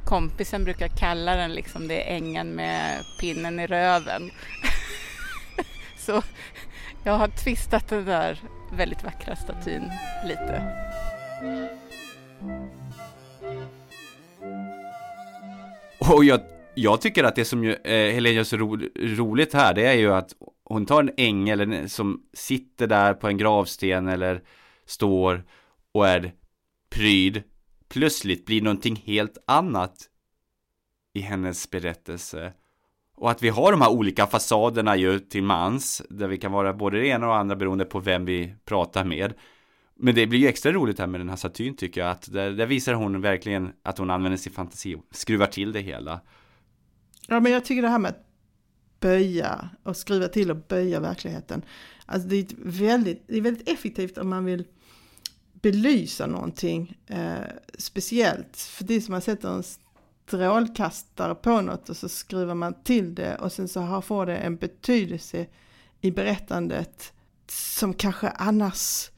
kompisen 0.08 0.64
brukar 0.64 0.88
kalla 0.88 1.36
den 1.36 1.54
liksom 1.54 1.88
det 1.88 2.10
är 2.10 2.16
ängen 2.16 2.48
med 2.48 3.04
pinnen 3.20 3.60
i 3.60 3.66
röven 3.66 4.30
så 6.08 6.22
jag 7.04 7.12
har 7.12 7.28
tvistat 7.28 7.88
den 7.88 8.04
där 8.04 8.40
väldigt 8.72 9.04
vackra 9.04 9.36
statyn 9.36 9.82
lite. 10.24 10.62
Och 16.00 16.24
jag, 16.24 16.40
jag 16.74 17.00
tycker 17.00 17.24
att 17.24 17.34
det 17.34 17.44
som 17.44 17.64
ju, 17.64 17.72
eh, 17.72 18.14
Helene 18.14 18.34
gör 18.34 18.44
så 18.44 18.56
ro, 18.56 18.76
roligt 18.96 19.52
här, 19.52 19.74
det 19.74 19.86
är 19.86 19.94
ju 19.94 20.14
att 20.14 20.32
hon 20.64 20.86
tar 20.86 21.02
en 21.02 21.10
ängel 21.16 21.90
som 21.90 22.22
sitter 22.32 22.86
där 22.86 23.14
på 23.14 23.28
en 23.28 23.38
gravsten 23.38 24.08
eller 24.08 24.42
står 24.86 25.44
och 25.92 26.08
är 26.08 26.32
pryd. 26.90 27.42
Plötsligt 27.88 28.46
blir 28.46 28.62
någonting 28.62 28.96
helt 28.96 29.38
annat 29.46 30.08
i 31.14 31.20
hennes 31.20 31.70
berättelse. 31.70 32.52
Och 33.20 33.30
att 33.30 33.42
vi 33.42 33.48
har 33.48 33.72
de 33.72 33.80
här 33.80 33.90
olika 33.90 34.26
fasaderna 34.26 34.96
ju 34.96 35.18
till 35.18 35.42
mans, 35.42 36.02
där 36.10 36.28
vi 36.28 36.38
kan 36.38 36.52
vara 36.52 36.72
både 36.72 37.00
det 37.00 37.06
ena 37.06 37.28
och 37.28 37.36
andra 37.36 37.56
beroende 37.56 37.84
på 37.84 38.00
vem 38.00 38.24
vi 38.24 38.54
pratar 38.64 39.04
med. 39.04 39.34
Men 39.96 40.14
det 40.14 40.26
blir 40.26 40.38
ju 40.38 40.46
extra 40.46 40.72
roligt 40.72 40.98
här 40.98 41.06
med 41.06 41.20
den 41.20 41.28
här 41.28 41.36
Satyn 41.36 41.76
tycker 41.76 42.00
jag, 42.00 42.10
att 42.10 42.32
där, 42.32 42.50
där 42.50 42.66
visar 42.66 42.94
hon 42.94 43.20
verkligen 43.20 43.72
att 43.82 43.98
hon 43.98 44.10
använder 44.10 44.36
sin 44.36 44.52
fantasi 44.52 44.94
och 44.94 45.04
skruvar 45.10 45.46
till 45.46 45.72
det 45.72 45.80
hela. 45.80 46.20
Ja, 47.28 47.40
men 47.40 47.52
jag 47.52 47.64
tycker 47.64 47.82
det 47.82 47.88
här 47.88 47.98
med 47.98 48.08
att 48.08 48.26
böja 49.00 49.70
och 49.82 49.96
skruva 49.96 50.28
till 50.28 50.50
och 50.50 50.56
böja 50.56 51.00
verkligheten. 51.00 51.62
Alltså 52.06 52.28
det 52.28 52.36
är 52.36 52.46
väldigt, 52.58 53.24
det 53.28 53.36
är 53.36 53.40
väldigt 53.40 53.68
effektivt 53.68 54.18
om 54.18 54.28
man 54.28 54.44
vill 54.44 54.64
belysa 55.52 56.26
någonting 56.26 56.98
eh, 57.06 57.34
speciellt. 57.78 58.56
För 58.56 58.84
det 58.84 58.94
är 58.94 59.00
som 59.00 59.12
man 59.12 59.20
sätter 59.20 59.48
en 59.48 59.62
strålkastare 60.28 61.34
på 61.34 61.60
något 61.60 61.88
och 61.88 61.96
så 61.96 62.08
skruvar 62.08 62.54
man 62.54 62.74
till 62.82 63.14
det 63.14 63.36
och 63.36 63.52
sen 63.52 63.68
så 63.68 64.02
får 64.02 64.26
det 64.26 64.36
en 64.36 64.56
betydelse 64.56 65.46
i 66.00 66.10
berättandet 66.10 67.12
som 67.50 67.94
kanske 67.94 68.28
annars 68.28 69.10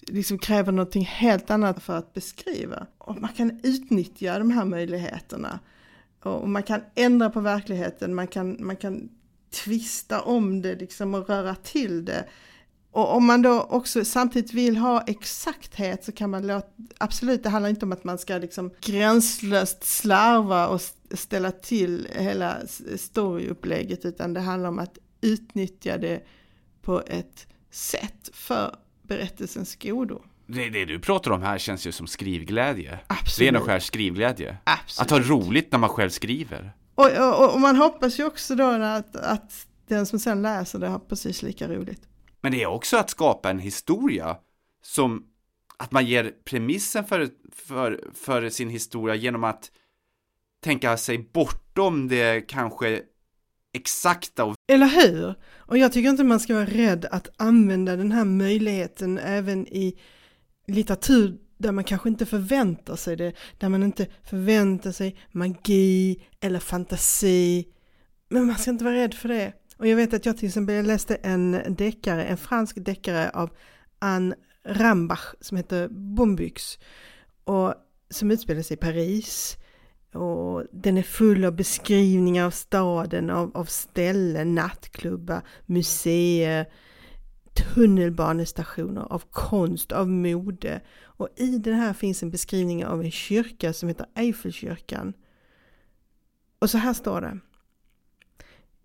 liksom 0.00 0.38
kräver 0.38 0.72
någonting 0.72 1.04
helt 1.04 1.50
annat 1.50 1.82
för 1.82 1.96
att 1.96 2.14
beskriva. 2.14 2.86
Och 2.98 3.20
man 3.20 3.32
kan 3.32 3.60
utnyttja 3.62 4.38
de 4.38 4.50
här 4.50 4.64
möjligheterna. 4.64 5.60
Och 6.22 6.48
man 6.48 6.62
kan 6.62 6.80
ändra 6.94 7.30
på 7.30 7.40
verkligheten, 7.40 8.14
man 8.14 8.26
kan, 8.26 8.56
man 8.60 8.76
kan 8.76 9.08
tvista 9.64 10.20
om 10.20 10.62
det 10.62 10.74
liksom 10.74 11.14
och 11.14 11.28
röra 11.28 11.54
till 11.54 12.04
det. 12.04 12.28
Och 12.90 13.16
om 13.16 13.26
man 13.26 13.42
då 13.42 13.62
också 13.62 14.04
samtidigt 14.04 14.52
vill 14.52 14.76
ha 14.76 15.02
exakthet 15.06 16.04
så 16.04 16.12
kan 16.12 16.30
man 16.30 16.46
låta, 16.46 16.68
absolut 16.98 17.42
det 17.42 17.48
handlar 17.48 17.70
inte 17.70 17.84
om 17.84 17.92
att 17.92 18.04
man 18.04 18.18
ska 18.18 18.38
liksom 18.38 18.70
gränslöst 18.80 19.84
slarva 19.84 20.68
och 20.68 20.80
ställa 21.10 21.50
till 21.50 22.08
hela 22.14 22.56
storyupplägget 22.96 24.04
utan 24.04 24.34
det 24.34 24.40
handlar 24.40 24.68
om 24.68 24.78
att 24.78 24.98
utnyttja 25.20 25.98
det 25.98 26.22
på 26.82 27.02
ett 27.06 27.46
sätt 27.70 28.30
för 28.32 28.76
berättelsens 29.02 29.76
godo. 29.76 30.22
Det, 30.46 30.68
det 30.68 30.84
du 30.84 30.98
pratar 30.98 31.30
om 31.30 31.42
här 31.42 31.58
känns 31.58 31.86
ju 31.86 31.92
som 31.92 32.06
skrivglädje. 32.06 32.98
Absolut. 33.06 33.48
Ren 33.48 33.56
och 33.56 33.66
skär 33.66 33.78
skrivglädje. 33.78 34.56
Absolut. 34.64 35.12
Att 35.12 35.28
ha 35.28 35.36
roligt 35.36 35.72
när 35.72 35.78
man 35.78 35.90
själv 35.90 36.10
skriver. 36.10 36.72
Och, 36.94 37.10
och, 37.18 37.54
och 37.54 37.60
man 37.60 37.76
hoppas 37.76 38.18
ju 38.18 38.24
också 38.24 38.54
då 38.54 38.64
att, 38.64 39.16
att 39.16 39.66
den 39.88 40.06
som 40.06 40.18
sen 40.18 40.42
läser 40.42 40.78
det 40.78 40.88
har 40.88 40.98
precis 40.98 41.42
lika 41.42 41.68
roligt. 41.68 42.02
Men 42.40 42.52
det 42.52 42.62
är 42.62 42.66
också 42.66 42.96
att 42.96 43.10
skapa 43.10 43.50
en 43.50 43.58
historia 43.58 44.36
som 44.82 45.26
att 45.76 45.92
man 45.92 46.06
ger 46.06 46.34
premissen 46.44 47.04
för, 47.04 47.28
för, 47.52 48.10
för 48.14 48.48
sin 48.48 48.70
historia 48.70 49.14
genom 49.14 49.44
att 49.44 49.70
tänka 50.60 50.96
sig 50.96 51.18
bortom 51.18 52.08
det 52.08 52.40
kanske 52.40 53.02
exakta 53.72 54.44
och 54.44 54.54
Eller 54.72 54.86
hur? 54.86 55.34
Och 55.56 55.78
jag 55.78 55.92
tycker 55.92 56.08
inte 56.08 56.24
man 56.24 56.40
ska 56.40 56.54
vara 56.54 56.66
rädd 56.66 57.04
att 57.10 57.28
använda 57.36 57.96
den 57.96 58.12
här 58.12 58.24
möjligheten 58.24 59.18
även 59.18 59.66
i 59.66 59.98
litteratur 60.66 61.38
där 61.58 61.72
man 61.72 61.84
kanske 61.84 62.08
inte 62.08 62.26
förväntar 62.26 62.96
sig 62.96 63.16
det, 63.16 63.32
där 63.58 63.68
man 63.68 63.82
inte 63.82 64.06
förväntar 64.24 64.92
sig 64.92 65.20
magi 65.32 66.22
eller 66.40 66.58
fantasi. 66.58 67.68
Men 68.28 68.46
man 68.46 68.56
ska 68.56 68.70
inte 68.70 68.84
vara 68.84 68.94
rädd 68.94 69.14
för 69.14 69.28
det. 69.28 69.52
Och 69.78 69.86
jag 69.86 69.96
vet 69.96 70.14
att 70.14 70.26
jag 70.26 70.36
till 70.36 70.48
exempel 70.48 70.86
läste 70.86 71.14
en 71.14 71.62
deckare, 71.68 72.24
en 72.24 72.36
fransk 72.36 72.84
deckare 72.84 73.30
av 73.30 73.50
Anne 73.98 74.34
Rambach 74.64 75.34
som 75.40 75.56
heter 75.56 75.88
Bombyx 75.88 76.78
och 77.44 77.74
som 78.10 78.30
utspelar 78.30 78.62
sig 78.62 78.74
i 78.74 78.80
Paris. 78.80 79.56
Och 80.12 80.64
den 80.72 80.98
är 80.98 81.02
full 81.02 81.44
av 81.44 81.56
beskrivningar 81.56 82.46
av 82.46 82.50
staden, 82.50 83.30
av, 83.30 83.56
av 83.56 83.64
ställen, 83.64 84.54
nattklubbar, 84.54 85.42
museer, 85.66 86.66
tunnelbanestationer, 87.54 89.12
av 89.12 89.22
konst, 89.30 89.92
av 89.92 90.08
mode. 90.08 90.80
Och 91.02 91.28
i 91.36 91.58
den 91.58 91.74
här 91.74 91.92
finns 91.92 92.22
en 92.22 92.30
beskrivning 92.30 92.86
av 92.86 93.00
en 93.00 93.10
kyrka 93.10 93.72
som 93.72 93.88
heter 93.88 94.06
Eiffelkyrkan. 94.14 95.12
Och 96.58 96.70
så 96.70 96.78
här 96.78 96.92
står 96.92 97.20
det. 97.20 97.38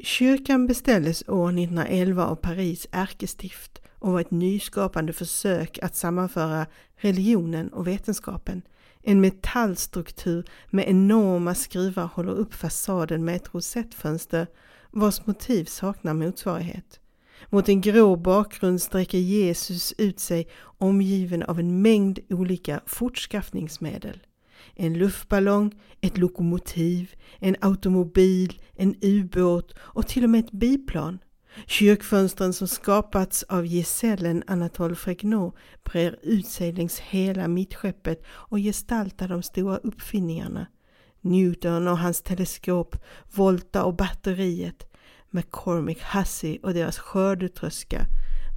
Kyrkan 0.06 0.68
beställdes 0.68 1.24
år 1.28 1.50
1911 1.50 2.26
av 2.26 2.36
Paris 2.36 2.88
ärkestift 2.92 3.82
och 4.00 4.12
var 4.12 4.22
ett 4.22 4.32
nyskapande 4.32 5.14
försök 5.14 5.80
att 5.82 5.96
sammanföra 5.96 6.66
religionen 6.96 7.74
och 7.74 7.88
vetenskapen. 7.88 8.62
En 9.02 9.22
metallstruktur 9.22 10.46
med 10.70 10.90
enorma 10.90 11.56
skruvar 11.56 12.10
håller 12.14 12.32
upp 12.32 12.54
fasaden 12.54 13.26
med 13.26 13.36
ett 13.36 13.54
rosettfönster 13.54 14.48
vars 14.92 15.26
motiv 15.26 15.66
saknar 15.66 16.14
motsvarighet. 16.14 17.00
Mot 17.50 17.70
en 17.70 17.82
grå 17.82 18.16
bakgrund 18.16 18.82
sträcker 18.82 19.18
Jesus 19.18 19.94
ut 19.98 20.20
sig 20.20 20.48
omgiven 20.64 21.44
av 21.44 21.60
en 21.60 21.82
mängd 21.82 22.20
olika 22.30 22.82
fortskaffningsmedel. 22.86 24.20
En 24.76 24.94
luftballong, 24.94 25.72
ett 26.02 26.18
lokomotiv, 26.18 27.16
en 27.40 27.56
automobil, 27.62 28.62
en 28.76 28.96
ubåt 29.02 29.74
och 29.80 30.08
till 30.08 30.24
och 30.24 30.30
med 30.30 30.46
ett 30.46 30.52
biplan. 30.52 31.20
Kyrkfönstren 31.68 32.54
som 32.54 32.68
skapats 32.68 33.44
av 33.44 33.66
gesällen 33.66 34.44
Anatole 34.48 34.96
Fregnaud 34.96 35.54
brer 35.84 36.20
ut 36.22 36.48
sig 36.48 36.72
längs 36.72 37.00
hela 37.00 37.48
mittskeppet 37.48 38.24
och 38.28 38.58
gestaltar 38.58 39.28
de 39.28 39.44
stora 39.44 39.78
uppfinningarna. 39.78 40.68
Newton 41.22 41.88
och 41.88 41.98
hans 41.98 42.22
teleskop, 42.22 42.96
Volta 43.36 43.84
och 43.84 43.96
batteriet, 43.96 44.88
McCormick 45.30 46.02
Hussey 46.04 46.60
och 46.64 46.74
deras 46.74 46.98
skördetröska, 46.98 48.06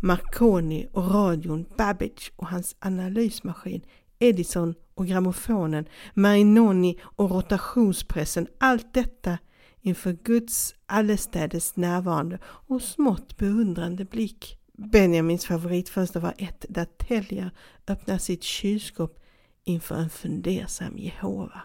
Marconi 0.03 0.87
och 0.93 1.11
radion, 1.15 1.67
Babbage 1.77 2.33
och 2.37 2.47
hans 2.47 2.77
analysmaskin, 2.79 3.83
Edison 4.19 4.75
och 4.95 5.07
grammofonen, 5.07 5.89
Marinoni 6.15 6.99
och 7.03 7.31
rotationspressen, 7.31 8.49
allt 8.59 8.95
detta 8.95 9.39
inför 9.81 10.13
Guds 10.13 10.75
allestädes 10.87 11.77
närvarande 11.77 12.39
och 12.45 12.83
smått 12.83 13.37
beundrande 13.37 14.05
blick. 14.05 14.59
Benjamins 14.73 15.47
favoritfönster 15.47 16.21
var 16.21 16.35
ett 16.39 16.65
där 16.69 16.85
Telja 16.85 17.51
öppnar 17.89 18.19
sitt 18.19 18.43
kylskåp 18.43 19.21
inför 19.65 19.95
en 19.95 20.11
fundersam 20.11 20.99
Jehova. 20.99 21.63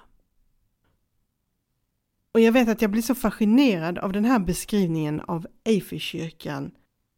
Och 2.33 2.39
jag 2.39 2.51
vet 2.51 2.69
att 2.69 2.81
jag 2.81 2.91
blir 2.91 3.01
så 3.01 3.15
fascinerad 3.15 3.97
av 3.97 4.11
den 4.13 4.25
här 4.25 4.39
beskrivningen 4.39 5.19
av 5.19 5.47
Eiffelkyrkan. 5.63 6.71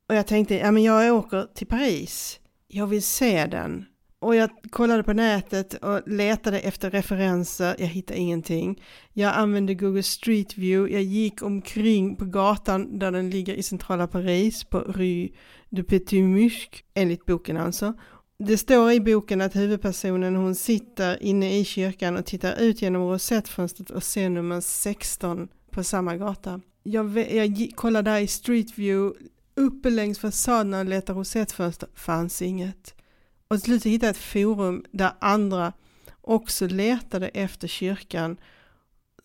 Och 0.09 0.15
jag 0.15 0.27
tänkte, 0.27 0.55
ja 0.55 0.71
men 0.71 0.83
jag 0.83 1.15
åker 1.15 1.47
till 1.55 1.67
Paris. 1.67 2.39
Jag 2.67 2.87
vill 2.87 3.03
se 3.03 3.45
den. 3.45 3.85
Och 4.23 4.35
jag 4.35 4.49
kollade 4.69 5.03
på 5.03 5.13
nätet 5.13 5.73
och 5.73 6.01
letade 6.05 6.59
efter 6.59 6.89
referenser, 6.89 7.75
jag 7.79 7.87
hittade 7.87 8.19
ingenting. 8.19 8.83
Jag 9.13 9.35
använde 9.35 9.73
Google 9.73 10.03
Street 10.03 10.57
View, 10.57 10.93
jag 10.93 11.03
gick 11.03 11.41
omkring 11.41 12.15
på 12.15 12.25
gatan 12.25 12.99
där 12.99 13.11
den 13.11 13.29
ligger 13.29 13.53
i 13.53 13.63
centrala 13.63 14.07
Paris, 14.07 14.63
på 14.63 14.79
Rue 14.79 15.29
de 15.69 15.83
Petit 15.83 16.23
Musque, 16.23 16.79
enligt 16.93 17.25
boken 17.25 17.57
alltså. 17.57 17.93
Det 18.39 18.57
står 18.57 18.91
i 18.91 18.99
boken 18.99 19.41
att 19.41 19.55
huvudpersonen 19.55 20.35
hon 20.35 20.55
sitter 20.55 21.23
inne 21.23 21.59
i 21.59 21.65
kyrkan 21.65 22.17
och 22.17 22.25
tittar 22.25 22.61
ut 22.61 22.81
genom 22.81 23.01
rosettfönstret 23.01 23.89
och 23.89 24.03
ser 24.03 24.29
nummer 24.29 24.61
16 24.61 25.47
på 25.71 25.83
samma 25.83 26.17
gata. 26.17 26.61
Jag, 26.83 27.33
jag 27.33 27.71
kollade 27.75 28.11
där 28.11 28.19
i 28.19 28.27
Street 28.27 28.77
View, 28.77 29.25
uppe 29.55 29.89
längs 29.89 30.19
fasaden 30.19 30.73
och 30.73 30.85
letade 30.85 31.19
rosettfönster, 31.19 31.89
fanns 31.95 32.41
inget. 32.41 32.95
Och 33.53 33.59
till 33.59 33.65
slut 33.65 33.83
hittade 33.83 34.07
jag 34.07 34.11
ett 34.11 34.21
forum 34.21 34.85
där 34.91 35.11
andra 35.19 35.73
också 36.21 36.67
letade 36.67 37.27
efter 37.27 37.67
kyrkan 37.67 38.37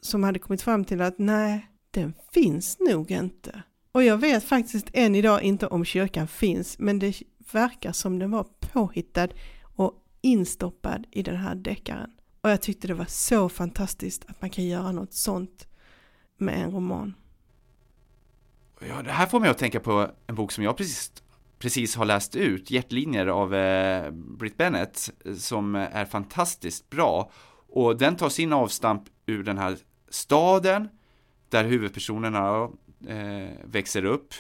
som 0.01 0.23
hade 0.23 0.39
kommit 0.39 0.63
fram 0.63 0.85
till 0.85 1.01
att 1.01 1.19
nej, 1.19 1.71
den 1.91 2.15
finns 2.33 2.79
nog 2.79 3.11
inte. 3.11 3.63
Och 3.93 4.05
jag 4.05 4.19
vet 4.19 4.45
faktiskt 4.45 4.91
än 4.93 5.15
idag 5.15 5.43
inte 5.43 5.67
om 5.67 5.85
kyrkan 5.85 6.29
finns, 6.29 6.79
men 6.79 6.99
det 6.99 7.23
verkar 7.53 7.93
som 7.93 8.19
den 8.19 8.31
var 8.31 8.47
påhittad 8.61 9.29
och 9.63 9.95
instoppad 10.21 11.07
i 11.11 11.23
den 11.23 11.37
här 11.37 11.55
deckaren. 11.55 12.11
Och 12.41 12.51
jag 12.51 12.63
tyckte 12.63 12.89
det 12.89 12.95
var 12.95 13.09
så 13.09 13.49
fantastiskt 13.49 14.25
att 14.29 14.41
man 14.41 14.51
kan 14.51 14.65
göra 14.65 14.93
något 14.93 15.13
sånt 15.13 15.69
med 16.39 16.65
en 16.65 16.71
roman. 16.71 17.15
Ja, 18.89 19.03
det 19.03 19.13
här 19.13 19.27
får 19.27 19.41
mig 19.41 19.51
att 19.51 19.59
tänka 19.59 19.81
på 19.81 20.11
en 20.27 20.35
bok 20.35 20.53
som 20.53 20.65
jag 20.65 20.77
precis 20.77 21.13
precis 21.59 21.97
har 21.97 22.05
läst 22.05 22.37
ut, 22.37 22.71
Hjärtlinjer 22.71 23.27
av 23.27 23.55
eh, 23.55 24.11
Britt 24.11 24.57
Bennett, 24.57 25.11
som 25.37 25.75
är 25.75 26.05
fantastiskt 26.05 26.91
bra. 26.91 27.31
Och 27.69 27.99
den 27.99 28.17
tar 28.17 28.29
sin 28.29 28.53
avstamp 28.53 29.03
ur 29.27 29.43
den 29.43 29.59
här 29.59 29.79
staden, 30.09 30.89
där 31.49 31.65
huvudpersonerna 31.65 32.69
eh, 33.07 33.51
växer 33.65 34.05
upp, 34.05 34.35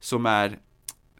som 0.00 0.26
är 0.26 0.58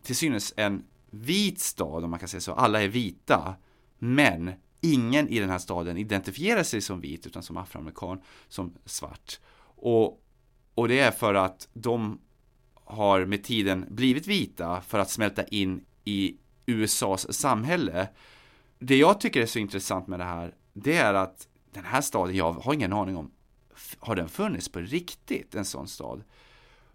till 0.02 0.16
synes 0.16 0.54
en 0.56 0.84
vit 1.10 1.60
stad, 1.60 2.04
om 2.04 2.10
man 2.10 2.18
kan 2.18 2.28
säga 2.28 2.40
så. 2.40 2.52
Alla 2.52 2.82
är 2.82 2.88
vita, 2.88 3.54
men 3.98 4.52
ingen 4.80 5.28
i 5.28 5.40
den 5.40 5.50
här 5.50 5.58
staden 5.58 5.96
identifierar 5.96 6.62
sig 6.62 6.80
som 6.80 7.00
vit, 7.00 7.26
utan 7.26 7.42
som 7.42 7.56
afroamerikan, 7.56 8.20
som 8.48 8.74
svart. 8.84 9.40
Och, 9.64 10.22
och 10.74 10.88
det 10.88 10.98
är 10.98 11.10
för 11.10 11.34
att 11.34 11.68
de 11.72 12.20
har 12.92 13.24
med 13.24 13.44
tiden 13.44 13.86
blivit 13.88 14.26
vita 14.26 14.80
för 14.80 14.98
att 14.98 15.10
smälta 15.10 15.44
in 15.44 15.84
i 16.04 16.36
USAs 16.66 17.32
samhälle. 17.32 18.08
Det 18.78 18.96
jag 18.96 19.20
tycker 19.20 19.42
är 19.42 19.46
så 19.46 19.58
intressant 19.58 20.06
med 20.06 20.20
det 20.20 20.24
här, 20.24 20.54
det 20.72 20.96
är 20.96 21.14
att 21.14 21.48
den 21.72 21.84
här 21.84 22.00
staden, 22.00 22.36
jag 22.36 22.52
har 22.52 22.74
ingen 22.74 22.92
aning 22.92 23.16
om, 23.16 23.30
har 23.98 24.16
den 24.16 24.28
funnits 24.28 24.68
på 24.68 24.80
riktigt, 24.80 25.54
en 25.54 25.64
sån 25.64 25.88
stad? 25.88 26.22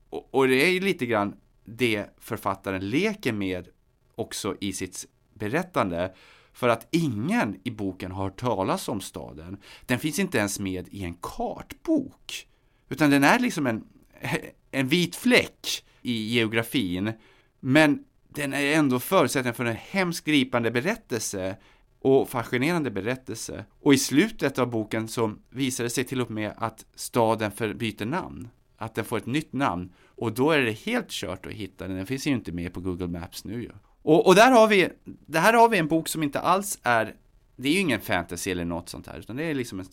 Och, 0.09 0.27
och 0.31 0.47
det 0.47 0.65
är 0.65 0.69
ju 0.69 0.79
lite 0.79 1.05
grann 1.05 1.35
det 1.65 2.05
författaren 2.17 2.89
leker 2.89 3.33
med 3.33 3.67
också 4.15 4.55
i 4.59 4.73
sitt 4.73 5.05
berättande. 5.33 6.13
För 6.53 6.69
att 6.69 6.87
ingen 6.91 7.59
i 7.63 7.71
boken 7.71 8.11
har 8.11 8.23
hört 8.23 8.39
talas 8.39 8.87
om 8.87 9.01
staden. 9.01 9.57
Den 9.85 9.99
finns 9.99 10.19
inte 10.19 10.37
ens 10.37 10.59
med 10.59 10.87
i 10.91 11.03
en 11.03 11.13
kartbok. 11.21 12.47
Utan 12.89 13.09
den 13.09 13.23
är 13.23 13.39
liksom 13.39 13.67
en, 13.67 13.87
en 14.77 14.87
vit 14.87 15.15
fläck 15.15 15.83
i 16.01 16.33
geografin. 16.33 17.11
Men 17.59 18.03
den 18.29 18.53
är 18.53 18.73
ändå 18.73 18.99
förutsättningen 18.99 19.55
för 19.55 19.65
en 19.65 19.75
hemskt 19.75 20.25
gripande 20.25 20.71
berättelse 20.71 21.55
och 21.99 22.29
fascinerande 22.29 22.91
berättelse. 22.91 23.65
Och 23.81 23.93
i 23.93 23.97
slutet 23.97 24.59
av 24.59 24.69
boken 24.69 25.07
så 25.07 25.33
visar 25.49 25.83
det 25.83 25.89
sig 25.89 26.03
till 26.03 26.21
och 26.21 26.31
med 26.31 26.53
att 26.57 26.85
staden 26.95 27.51
byter 27.75 28.05
namn. 28.05 28.49
Att 28.77 28.95
den 28.95 29.05
får 29.05 29.17
ett 29.17 29.25
nytt 29.25 29.53
namn. 29.53 29.93
Och 30.05 30.33
då 30.33 30.51
är 30.51 30.61
det 30.61 30.71
helt 30.71 31.09
kört 31.09 31.45
att 31.45 31.51
hitta 31.51 31.87
den. 31.87 31.97
Den 31.97 32.05
finns 32.05 32.27
ju 32.27 32.31
inte 32.31 32.51
med 32.51 32.73
på 32.73 32.79
Google 32.79 33.07
Maps 33.07 33.45
nu 33.45 33.61
ju. 33.61 33.71
Och, 34.01 34.27
och 34.27 34.35
där 34.35 34.51
har 34.51 34.67
vi, 34.67 34.89
det 35.03 35.39
här 35.39 35.53
har 35.53 35.69
vi 35.69 35.77
en 35.77 35.87
bok 35.87 36.07
som 36.07 36.23
inte 36.23 36.39
alls 36.39 36.79
är 36.83 37.15
det 37.59 37.69
är 37.69 37.73
ju 37.73 37.79
ingen 37.79 38.01
fantasy 38.01 38.51
eller 38.51 38.65
något 38.65 38.89
sånt 38.89 39.07
här, 39.07 39.19
utan 39.19 39.35
det 39.35 39.43
är 39.43 39.53
liksom 39.53 39.79
en, 39.79 39.85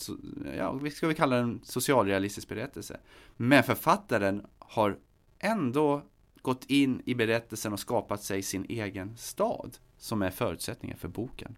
ja, 0.58 0.72
vi 0.72 0.90
ska 0.90 1.06
vi 1.06 1.14
kalla 1.14 1.36
den 1.36 1.60
socialrealistisk 1.62 2.48
berättelse. 2.48 3.00
Men 3.36 3.62
författaren 3.62 4.46
har 4.68 4.98
ändå 5.38 6.03
gått 6.42 6.64
in 6.64 7.03
i 7.05 7.14
berättelsen 7.14 7.72
och 7.72 7.81
skapat 7.81 8.22
sig 8.22 8.42
sin 8.42 8.66
egen 8.68 9.16
stad 9.16 9.77
som 9.98 10.22
är 10.22 10.31
förutsättningen 10.31 10.98
för 10.98 11.09
boken. 11.09 11.57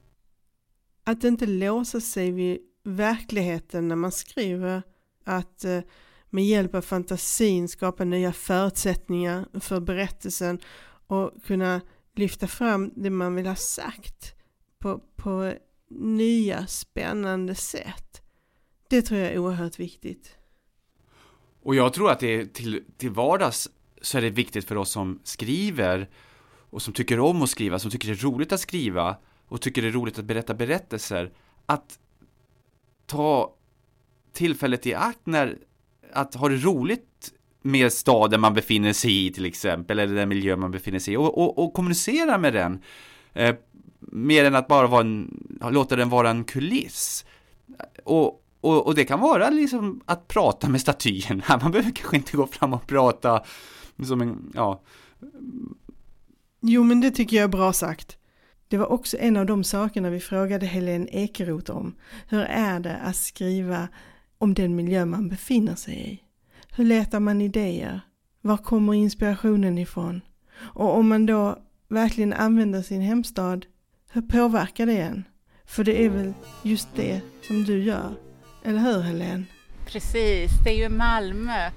Att 1.04 1.24
inte 1.24 1.46
låsa 1.46 2.00
sig 2.00 2.30
vid 2.30 2.58
verkligheten 2.84 3.88
när 3.88 3.96
man 3.96 4.12
skriver, 4.12 4.82
att 5.24 5.64
eh, 5.64 5.80
med 6.30 6.44
hjälp 6.44 6.74
av 6.74 6.80
fantasin 6.80 7.68
skapa 7.68 8.04
nya 8.04 8.32
förutsättningar 8.32 9.60
för 9.60 9.80
berättelsen 9.80 10.60
och 11.06 11.44
kunna 11.44 11.80
lyfta 12.14 12.46
fram 12.46 12.92
det 12.96 13.10
man 13.10 13.34
vill 13.34 13.46
ha 13.46 13.56
sagt 13.56 14.34
på, 14.78 14.98
på 15.16 15.52
nya 15.90 16.66
spännande 16.66 17.54
sätt. 17.54 18.22
Det 18.88 19.02
tror 19.02 19.20
jag 19.20 19.32
är 19.32 19.38
oerhört 19.38 19.78
viktigt. 19.78 20.35
Och 21.66 21.74
jag 21.74 21.92
tror 21.92 22.10
att 22.10 22.20
det 22.20 22.34
är 22.34 22.44
till, 22.44 22.82
till 22.96 23.10
vardags 23.10 23.68
så 24.02 24.18
är 24.18 24.22
det 24.22 24.30
viktigt 24.30 24.64
för 24.64 24.76
oss 24.76 24.90
som 24.90 25.20
skriver 25.24 26.08
och 26.70 26.82
som 26.82 26.92
tycker 26.92 27.20
om 27.20 27.42
att 27.42 27.50
skriva, 27.50 27.78
som 27.78 27.90
tycker 27.90 28.08
det 28.08 28.14
är 28.14 28.24
roligt 28.24 28.52
att 28.52 28.60
skriva 28.60 29.16
och 29.48 29.60
tycker 29.60 29.82
det 29.82 29.88
är 29.88 29.92
roligt 29.92 30.18
att 30.18 30.24
berätta 30.24 30.54
berättelser, 30.54 31.32
att 31.66 31.98
ta 33.06 33.54
tillfället 34.32 34.86
i 34.86 34.94
akt 34.94 35.26
när, 35.26 35.58
att 36.12 36.34
ha 36.34 36.48
det 36.48 36.56
roligt 36.56 37.32
med 37.62 37.92
staden 37.92 38.40
man 38.40 38.54
befinner 38.54 38.92
sig 38.92 39.26
i 39.26 39.32
till 39.32 39.46
exempel, 39.46 39.98
eller 39.98 40.14
den 40.14 40.28
miljö 40.28 40.56
man 40.56 40.70
befinner 40.70 40.98
sig 40.98 41.14
i 41.14 41.16
och, 41.16 41.38
och, 41.38 41.58
och 41.58 41.72
kommunicera 41.72 42.38
med 42.38 42.52
den. 42.52 42.82
Eh, 43.32 43.54
mer 44.00 44.44
än 44.44 44.54
att 44.54 44.68
bara 44.68 44.86
vara 44.86 45.00
en, 45.00 45.46
låta 45.70 45.96
den 45.96 46.08
vara 46.08 46.30
en 46.30 46.44
kuliss. 46.44 47.26
Och, 48.04 48.42
och, 48.66 48.86
och, 48.86 48.94
det 48.94 49.04
kan 49.04 49.20
vara 49.20 49.50
liksom 49.50 50.00
att 50.04 50.28
prata 50.28 50.68
med 50.68 50.80
statyn. 50.80 51.42
Man 51.62 51.72
behöver 51.72 51.90
kanske 51.90 52.16
inte 52.16 52.36
gå 52.36 52.46
fram 52.46 52.74
och 52.74 52.86
prata 52.86 53.42
som 54.06 54.20
en, 54.20 54.52
ja. 54.54 54.82
Jo, 56.60 56.82
men 56.82 57.00
det 57.00 57.10
tycker 57.10 57.36
jag 57.36 57.44
är 57.44 57.48
bra 57.48 57.72
sagt. 57.72 58.16
Det 58.68 58.76
var 58.76 58.86
också 58.86 59.16
en 59.20 59.36
av 59.36 59.46
de 59.46 59.64
sakerna 59.64 60.10
vi 60.10 60.20
frågade 60.20 60.66
Helene 60.66 61.08
Ekeroth 61.10 61.70
om. 61.70 61.94
Hur 62.28 62.40
är 62.40 62.80
det 62.80 62.96
att 62.96 63.16
skriva 63.16 63.88
om 64.38 64.54
den 64.54 64.76
miljö 64.76 65.04
man 65.04 65.28
befinner 65.28 65.74
sig 65.74 66.12
i? 66.12 66.22
Hur 66.76 66.84
letar 66.84 67.20
man 67.20 67.40
idéer? 67.40 68.00
Var 68.40 68.56
kommer 68.56 68.94
inspirationen 68.94 69.78
ifrån? 69.78 70.20
Och 70.58 70.96
om 70.96 71.08
man 71.08 71.26
då 71.26 71.58
verkligen 71.88 72.32
använder 72.32 72.82
sin 72.82 73.00
hemstad, 73.00 73.66
hur 74.12 74.22
påverkar 74.22 74.86
det 74.86 75.00
en? 75.00 75.24
För 75.64 75.84
det 75.84 76.04
är 76.04 76.08
väl 76.08 76.32
just 76.62 76.88
det 76.96 77.20
som 77.42 77.64
du 77.64 77.82
gör, 77.82 78.14
eller 78.66 78.80
hur 78.80 79.00
Helene? 79.00 79.44
Precis, 79.86 80.50
det 80.64 80.70
är 80.70 80.76
ju 80.76 80.88
Malmö 80.88 81.70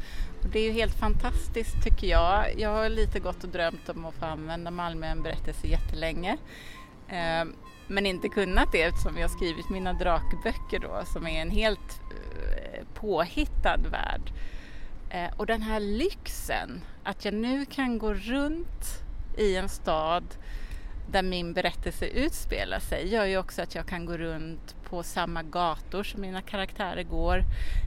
och 0.43 0.49
det 0.49 0.59
är 0.59 0.63
ju 0.63 0.71
helt 0.71 0.99
fantastiskt 0.99 1.83
tycker 1.83 2.07
jag. 2.07 2.45
Jag 2.57 2.69
har 2.69 2.89
lite 2.89 3.19
gått 3.19 3.43
och 3.43 3.49
drömt 3.49 3.89
om 3.89 4.05
att 4.05 4.13
få 4.13 4.25
använda 4.25 4.71
Malmö 4.71 5.07
en 5.07 5.23
berättelse 5.23 5.67
jättelänge. 5.67 6.37
Eh, 7.07 7.45
men 7.87 8.05
inte 8.05 8.29
kunnat 8.29 8.71
det 8.71 8.81
eftersom 8.81 9.17
jag 9.17 9.27
har 9.27 9.35
skrivit 9.35 9.69
mina 9.69 9.93
drakböcker 9.93 10.79
då 10.79 11.01
som 11.05 11.27
är 11.27 11.41
en 11.41 11.51
helt 11.51 12.01
eh, 12.11 12.85
påhittad 12.93 13.77
värld. 13.91 14.31
Eh, 15.09 15.37
och 15.37 15.45
den 15.45 15.61
här 15.61 15.79
lyxen 15.79 16.81
att 17.03 17.25
jag 17.25 17.33
nu 17.33 17.65
kan 17.65 17.97
gå 17.97 18.13
runt 18.13 19.03
i 19.37 19.55
en 19.55 19.69
stad 19.69 20.23
där 21.11 21.23
min 21.23 21.53
berättelse 21.53 22.05
utspelar 22.05 22.79
sig 22.79 23.07
gör 23.07 23.25
ju 23.25 23.37
också 23.37 23.61
att 23.61 23.75
jag 23.75 23.85
kan 23.85 24.05
gå 24.05 24.17
runt 24.17 24.75
på 24.89 25.03
samma 25.03 25.43
gator 25.43 26.03
som 26.03 26.21
mina 26.21 26.41
karaktärer 26.41 27.03
går. 27.03 27.43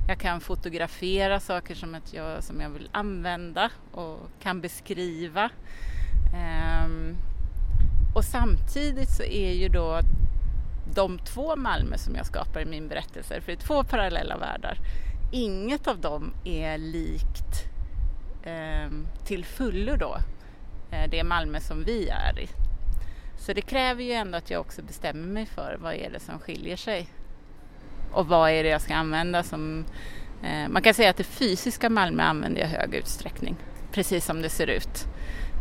Jag 0.08 0.18
kan 0.18 0.40
fotografera 0.40 1.40
saker 1.40 1.74
som, 1.74 1.94
att 1.94 2.12
jag, 2.12 2.44
som 2.44 2.60
jag 2.60 2.70
vill 2.70 2.88
använda 2.92 3.70
och 3.92 4.18
kan 4.42 4.60
beskriva. 4.60 5.50
Um, 6.84 7.16
och 8.14 8.24
samtidigt 8.24 9.10
så 9.10 9.22
är 9.22 9.52
ju 9.52 9.68
då 9.68 10.00
de 10.94 11.18
två 11.18 11.56
Malmö 11.56 11.98
som 11.98 12.14
jag 12.14 12.26
skapar 12.26 12.60
i 12.60 12.64
min 12.64 12.88
berättelse, 12.88 13.40
för 13.40 13.46
det 13.46 13.58
är 13.58 13.66
två 13.66 13.84
parallella 13.84 14.36
världar, 14.36 14.78
inget 15.32 15.86
av 15.86 16.00
dem 16.00 16.34
är 16.44 16.78
likt 16.78 17.64
eh, 18.42 18.90
till 19.24 19.44
fullo 19.44 19.96
då 19.96 20.18
eh, 20.90 21.10
det 21.10 21.24
Malmö 21.24 21.60
som 21.60 21.84
vi 21.84 22.08
är 22.08 22.40
i. 22.40 22.48
Så 23.42 23.52
det 23.52 23.62
kräver 23.62 24.02
ju 24.02 24.12
ändå 24.12 24.38
att 24.38 24.50
jag 24.50 24.60
också 24.60 24.82
bestämmer 24.82 25.26
mig 25.26 25.46
för 25.46 25.76
vad 25.80 25.94
är 25.94 26.10
det 26.10 26.20
som 26.20 26.38
skiljer 26.38 26.76
sig 26.76 27.08
och 28.12 28.26
vad 28.26 28.50
är 28.50 28.62
det 28.62 28.68
jag 28.68 28.80
ska 28.80 28.94
använda 28.94 29.42
som 29.42 29.84
eh, 30.42 30.68
man 30.68 30.82
kan 30.82 30.94
säga 30.94 31.10
att 31.10 31.16
det 31.16 31.24
fysiska 31.24 31.90
Malmö 31.90 32.22
använder 32.22 32.60
jag 32.60 32.70
i 32.70 32.74
hög 32.74 32.94
utsträckning, 32.94 33.56
precis 33.92 34.24
som 34.24 34.42
det 34.42 34.48
ser 34.48 34.66
ut. 34.66 35.06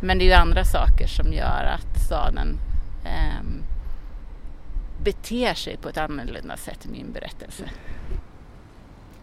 Men 0.02 0.18
det 0.18 0.24
är 0.24 0.26
ju 0.26 0.34
andra 0.34 0.64
saker 0.64 1.08
som 1.08 1.34
gör 1.34 1.64
att 1.64 2.06
staden 2.06 2.58
eh, 3.06 3.44
beter 5.04 5.54
sig 5.54 5.78
på 5.78 5.90
ett 5.90 5.98
annorlunda 5.98 6.58
sätt 6.58 6.86
i 6.86 6.90
min 6.90 7.12
berättelse. 7.12 7.70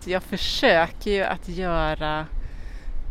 Jag 0.04 0.22
försöker 0.22 1.10
ju 1.10 1.22
att 1.22 1.48
göra 1.48 2.26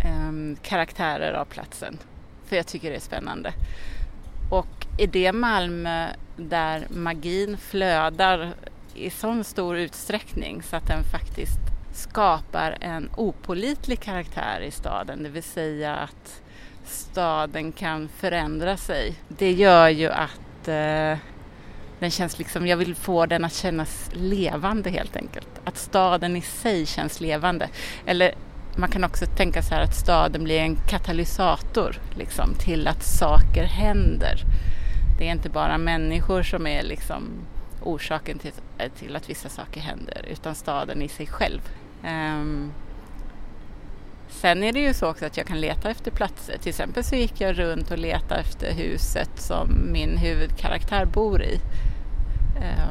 eh, 0.03 0.57
karaktärer 0.61 1.33
av 1.33 1.45
platsen, 1.45 1.97
för 2.45 2.55
jag 2.55 2.67
tycker 2.67 2.89
det 2.89 2.95
är 2.95 2.99
spännande. 2.99 3.53
Och 4.51 4.76
i 4.97 5.07
det 5.07 5.31
Malmö 5.31 6.07
där 6.35 6.87
magin 6.89 7.57
flödar 7.57 8.53
i 8.95 9.09
sån 9.09 9.43
stor 9.43 9.77
utsträckning 9.77 10.63
så 10.63 10.75
att 10.75 10.87
den 10.87 11.03
faktiskt 11.03 11.59
skapar 11.93 12.77
en 12.81 13.09
opolitlig 13.15 13.99
karaktär 13.99 14.61
i 14.61 14.71
staden, 14.71 15.23
det 15.23 15.29
vill 15.29 15.43
säga 15.43 15.95
att 15.95 16.41
staden 16.85 17.71
kan 17.71 18.07
förändra 18.07 18.77
sig. 18.77 19.15
Det 19.27 19.51
gör 19.51 19.89
ju 19.89 20.09
att 20.09 20.67
eh, 20.67 21.17
den 21.99 22.11
känns 22.11 22.39
liksom, 22.39 22.67
jag 22.67 22.77
vill 22.77 22.95
få 22.95 23.25
den 23.25 23.45
att 23.45 23.53
kännas 23.53 24.09
levande 24.13 24.89
helt 24.89 25.15
enkelt. 25.15 25.49
Att 25.63 25.77
staden 25.77 26.35
i 26.35 26.41
sig 26.41 26.85
känns 26.85 27.21
levande. 27.21 27.69
Eller 28.05 28.33
man 28.77 28.89
kan 28.89 29.03
också 29.03 29.25
tänka 29.25 29.61
så 29.61 29.75
här 29.75 29.81
att 29.81 29.95
staden 29.95 30.43
blir 30.43 30.59
en 30.59 30.75
katalysator 30.75 32.01
liksom, 32.15 32.55
till 32.55 32.87
att 32.87 33.03
saker 33.03 33.63
händer. 33.63 34.43
Det 35.17 35.27
är 35.27 35.31
inte 35.31 35.49
bara 35.49 35.77
människor 35.77 36.43
som 36.43 36.67
är 36.67 36.83
liksom 36.83 37.23
orsaken 37.83 38.39
till, 38.39 38.51
eh, 38.77 38.91
till 38.91 39.15
att 39.15 39.29
vissa 39.29 39.49
saker 39.49 39.81
händer 39.81 40.25
utan 40.31 40.55
staden 40.55 41.01
i 41.01 41.07
sig 41.07 41.27
själv. 41.27 41.61
Um, 42.03 42.71
sen 44.29 44.63
är 44.63 44.73
det 44.73 44.79
ju 44.79 44.93
så 44.93 45.09
också 45.09 45.25
att 45.25 45.37
jag 45.37 45.47
kan 45.47 45.61
leta 45.61 45.89
efter 45.89 46.11
platser. 46.11 46.57
Till 46.57 46.69
exempel 46.69 47.03
så 47.03 47.15
gick 47.15 47.41
jag 47.41 47.59
runt 47.59 47.91
och 47.91 47.97
letade 47.97 48.41
efter 48.41 48.73
huset 48.73 49.29
som 49.35 49.91
min 49.91 50.17
huvudkaraktär 50.17 51.05
bor 51.05 51.41
i. 51.41 51.59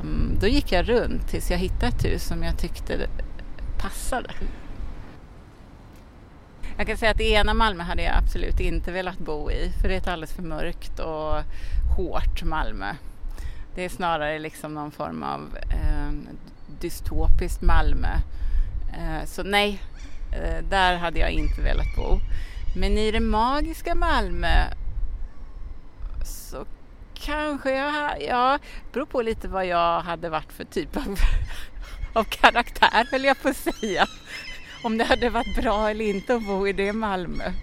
Um, 0.00 0.38
då 0.40 0.46
gick 0.46 0.72
jag 0.72 0.88
runt 0.88 1.28
tills 1.28 1.50
jag 1.50 1.58
hittade 1.58 1.86
ett 1.86 2.04
hus 2.04 2.24
som 2.24 2.42
jag 2.42 2.58
tyckte 2.58 3.08
passade. 3.78 4.30
Jag 6.78 6.86
kan 6.86 6.96
säga 6.96 7.10
att 7.10 7.18
det 7.18 7.30
ena 7.30 7.54
Malmö 7.54 7.82
hade 7.82 8.02
jag 8.02 8.16
absolut 8.16 8.60
inte 8.60 8.92
velat 8.92 9.18
bo 9.18 9.50
i 9.50 9.70
för 9.82 9.88
det 9.88 10.06
är 10.06 10.12
alldeles 10.12 10.32
för 10.32 10.42
mörkt 10.42 10.98
och 10.98 11.42
hårt 11.96 12.42
Malmö. 12.42 12.94
Det 13.74 13.84
är 13.84 13.88
snarare 13.88 14.38
liksom 14.38 14.74
någon 14.74 14.90
form 14.90 15.22
av 15.22 15.56
eh, 15.70 16.12
dystopiskt 16.80 17.62
Malmö. 17.62 18.12
Eh, 18.96 19.24
så 19.26 19.42
nej, 19.42 19.82
eh, 20.32 20.64
där 20.70 20.96
hade 20.96 21.18
jag 21.18 21.30
inte 21.30 21.60
velat 21.60 21.96
bo. 21.96 22.18
Men 22.76 22.98
i 22.98 23.10
det 23.10 23.20
magiska 23.20 23.94
Malmö 23.94 24.64
så 26.24 26.64
kanske 27.14 27.70
jag, 27.70 28.22
ja, 28.22 28.58
beror 28.92 29.06
på 29.06 29.22
lite 29.22 29.48
vad 29.48 29.66
jag 29.66 30.00
hade 30.00 30.28
varit 30.28 30.52
för 30.52 30.64
typ 30.64 30.96
av, 30.96 31.18
av 32.12 32.24
karaktär 32.24 33.06
höll 33.10 33.24
jag 33.24 33.42
på 33.42 33.48
att 33.48 33.56
säga 33.56 34.06
om 34.82 34.98
det 34.98 35.04
hade 35.04 35.30
varit 35.30 35.56
bra 35.56 35.90
eller 35.90 36.04
inte 36.04 36.34
att 36.34 36.46
bo 36.46 36.66
i 36.68 36.72
det 36.72 36.92
Malmö. 36.92 37.44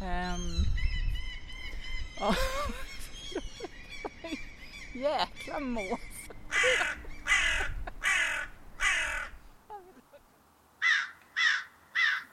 Um, 0.00 0.64
oh. 2.28 2.34
Jäkla 5.00 5.60
mås. 5.60 6.00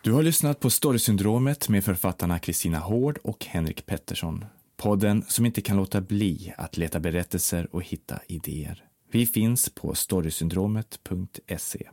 Du 0.03 0.11
har 0.11 0.23
lyssnat 0.23 0.59
på 0.59 0.69
Storysyndromet 0.69 1.69
med 1.69 1.83
författarna 1.83 2.39
Kristina 2.39 2.79
Hård 2.79 3.19
och 3.23 3.45
Henrik 3.45 3.85
Pettersson. 3.85 4.45
Podden 4.77 5.23
som 5.27 5.45
inte 5.45 5.61
kan 5.61 5.77
låta 5.77 6.01
bli 6.01 6.53
att 6.57 6.77
leta 6.77 6.99
berättelser 6.99 7.75
och 7.75 7.83
hitta 7.83 8.19
idéer. 8.27 8.83
Vi 9.11 9.25
finns 9.25 9.69
på 9.69 9.95
storysyndromet.se. 9.95 11.89